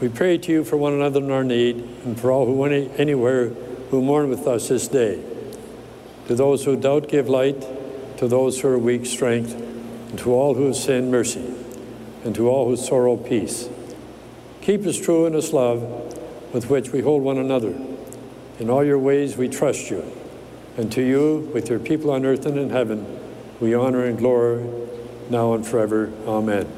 We 0.00 0.08
pray 0.08 0.38
to 0.38 0.50
you 0.50 0.64
for 0.64 0.78
one 0.78 0.94
another 0.94 1.20
in 1.20 1.30
our 1.30 1.44
need 1.44 1.76
and 1.76 2.18
for 2.18 2.30
all 2.30 2.46
who 2.46 2.64
any, 2.64 2.90
anywhere 2.92 3.50
who 3.90 4.00
mourn 4.00 4.30
with 4.30 4.46
us 4.46 4.68
this 4.68 4.88
day. 4.88 5.22
To 6.28 6.34
those 6.34 6.64
who 6.64 6.76
doubt, 6.76 7.10
give 7.10 7.28
light. 7.28 7.60
To 8.16 8.26
those 8.26 8.58
who 8.58 8.68
are 8.68 8.78
weak, 8.78 9.04
strength 9.04 9.52
and 9.52 10.18
to 10.20 10.32
all 10.32 10.54
who 10.54 10.72
have 10.72 11.04
mercy, 11.04 11.54
and 12.24 12.34
to 12.36 12.48
all 12.48 12.70
who 12.70 12.76
sorrow, 12.78 13.18
peace. 13.18 13.68
Keep 14.70 14.86
us 14.86 15.00
true 15.00 15.26
in 15.26 15.32
this 15.32 15.52
love 15.52 15.82
with 16.54 16.70
which 16.70 16.92
we 16.92 17.00
hold 17.00 17.24
one 17.24 17.38
another. 17.38 17.74
In 18.60 18.70
all 18.70 18.84
your 18.84 19.00
ways 19.00 19.36
we 19.36 19.48
trust 19.48 19.90
you, 19.90 20.04
and 20.76 20.92
to 20.92 21.04
you, 21.04 21.50
with 21.52 21.68
your 21.68 21.80
people 21.80 22.12
on 22.12 22.24
earth 22.24 22.46
and 22.46 22.56
in 22.56 22.70
heaven, 22.70 23.04
we 23.58 23.74
honor 23.74 24.04
and 24.04 24.16
glory 24.16 24.64
now 25.28 25.54
and 25.54 25.66
forever. 25.66 26.12
Amen. 26.24 26.70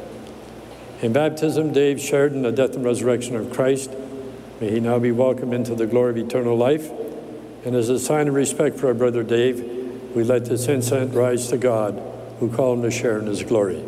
In 1.03 1.13
baptism, 1.13 1.75
Dave 1.75 2.01
shared 2.01 2.33
in 2.33 2.41
the 2.41 2.51
death 2.51 2.75
and 2.77 2.83
resurrection 2.83 3.37
of 3.37 3.53
Christ. 3.53 3.91
May 4.59 4.71
he 4.71 4.81
now 4.81 4.99
be 4.99 5.13
welcomed 5.13 5.53
into 5.53 5.75
the 5.75 5.87
glory 5.87 6.13
of 6.13 6.17
eternal 6.17 6.57
life. 6.57 6.91
And 7.67 7.77
as 7.77 7.91
a 7.91 7.99
sign 7.99 8.27
of 8.27 8.33
respect 8.33 8.79
for 8.79 8.87
our 8.87 8.95
brother 8.95 9.23
Dave, 9.23 9.61
we 10.17 10.25
let 10.25 10.47
this 10.47 10.67
incense 10.67 11.13
rise 11.13 11.49
to 11.49 11.59
God 11.59 12.03
who 12.41 12.51
called 12.51 12.79
him 12.79 12.85
to 12.85 12.91
share 12.91 13.19
in 13.19 13.27
his 13.27 13.43
glory. 13.43 13.85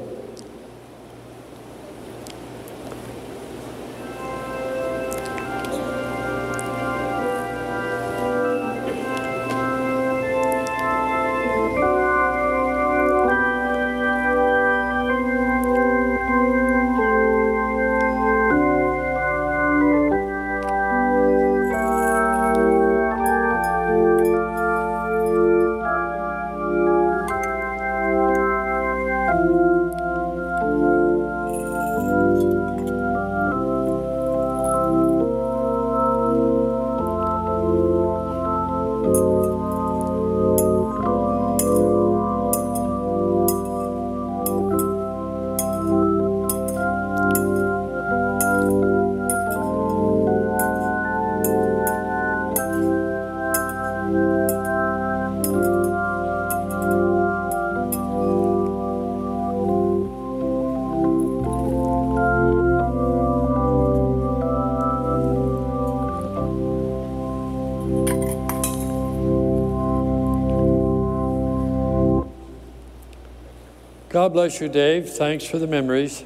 God 74.14 74.32
bless 74.32 74.60
you, 74.60 74.68
Dave. 74.68 75.10
Thanks 75.10 75.44
for 75.44 75.58
the 75.58 75.66
memories. 75.66 76.22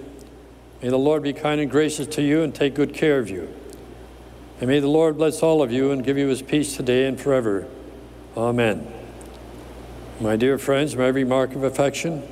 May 0.83 0.91
the 0.91 0.99
Lord 0.99 1.23
be 1.23 1.33
kind 1.33 1.59
and 1.59 1.71
gracious 1.71 2.07
to 2.09 2.23
you 2.23 2.43
and 2.43 2.55
take 2.55 2.75
good 2.75 2.93
care 2.93 3.19
of 3.19 3.31
you. 3.31 3.49
And 4.61 4.69
may 4.69 4.79
the 4.79 4.89
Lord 4.89 5.17
bless 5.17 5.43
all 5.43 5.63
of 5.63 5.73
you 5.73 5.91
and 5.91 6.05
give 6.05 6.19
you 6.19 6.27
his 6.27 6.43
peace 6.43 6.77
today 6.77 7.07
and 7.07 7.19
forever. 7.19 7.67
Amen. 8.37 8.87
My 10.21 10.37
dear 10.37 10.59
friends, 10.59 10.97
may 10.97 11.07
every 11.07 11.25
mark 11.25 11.55
of 11.55 11.65
affection, 11.65 12.25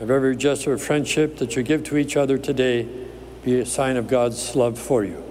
of 0.00 0.10
every 0.10 0.36
gesture 0.36 0.74
of 0.74 0.82
friendship 0.82 1.38
that 1.38 1.56
you 1.56 1.62
give 1.62 1.82
to 1.84 1.96
each 1.96 2.14
other 2.14 2.36
today 2.36 2.86
be 3.42 3.60
a 3.60 3.64
sign 3.64 3.96
of 3.96 4.06
God's 4.06 4.54
love 4.54 4.78
for 4.78 5.02
you. 5.02 5.24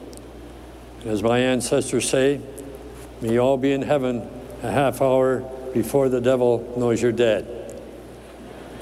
And 1.01 1.12
as 1.12 1.22
my 1.22 1.38
ancestors 1.38 2.10
say, 2.10 2.41
may 3.22 3.34
you 3.34 3.39
all 3.39 3.58
be 3.58 3.72
in 3.72 3.84
heaven 3.84 4.28
a 4.64 4.72
half 4.72 4.99
hour 4.99 5.41
before 5.76 6.10
the 6.10 6.22
devil 6.22 6.74
knows 6.76 7.04
you're 7.04 7.12
dead. 7.12 7.62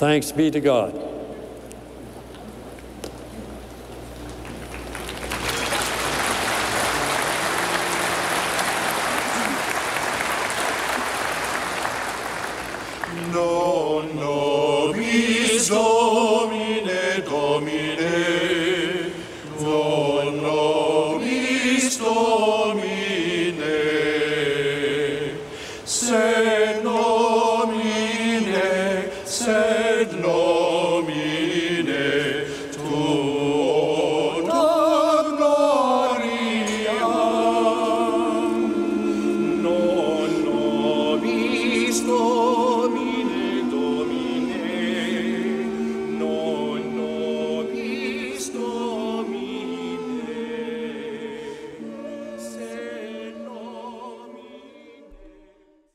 Thanks 0.01 0.31
be 0.31 0.49
to 0.49 0.59
God. 0.59 1.10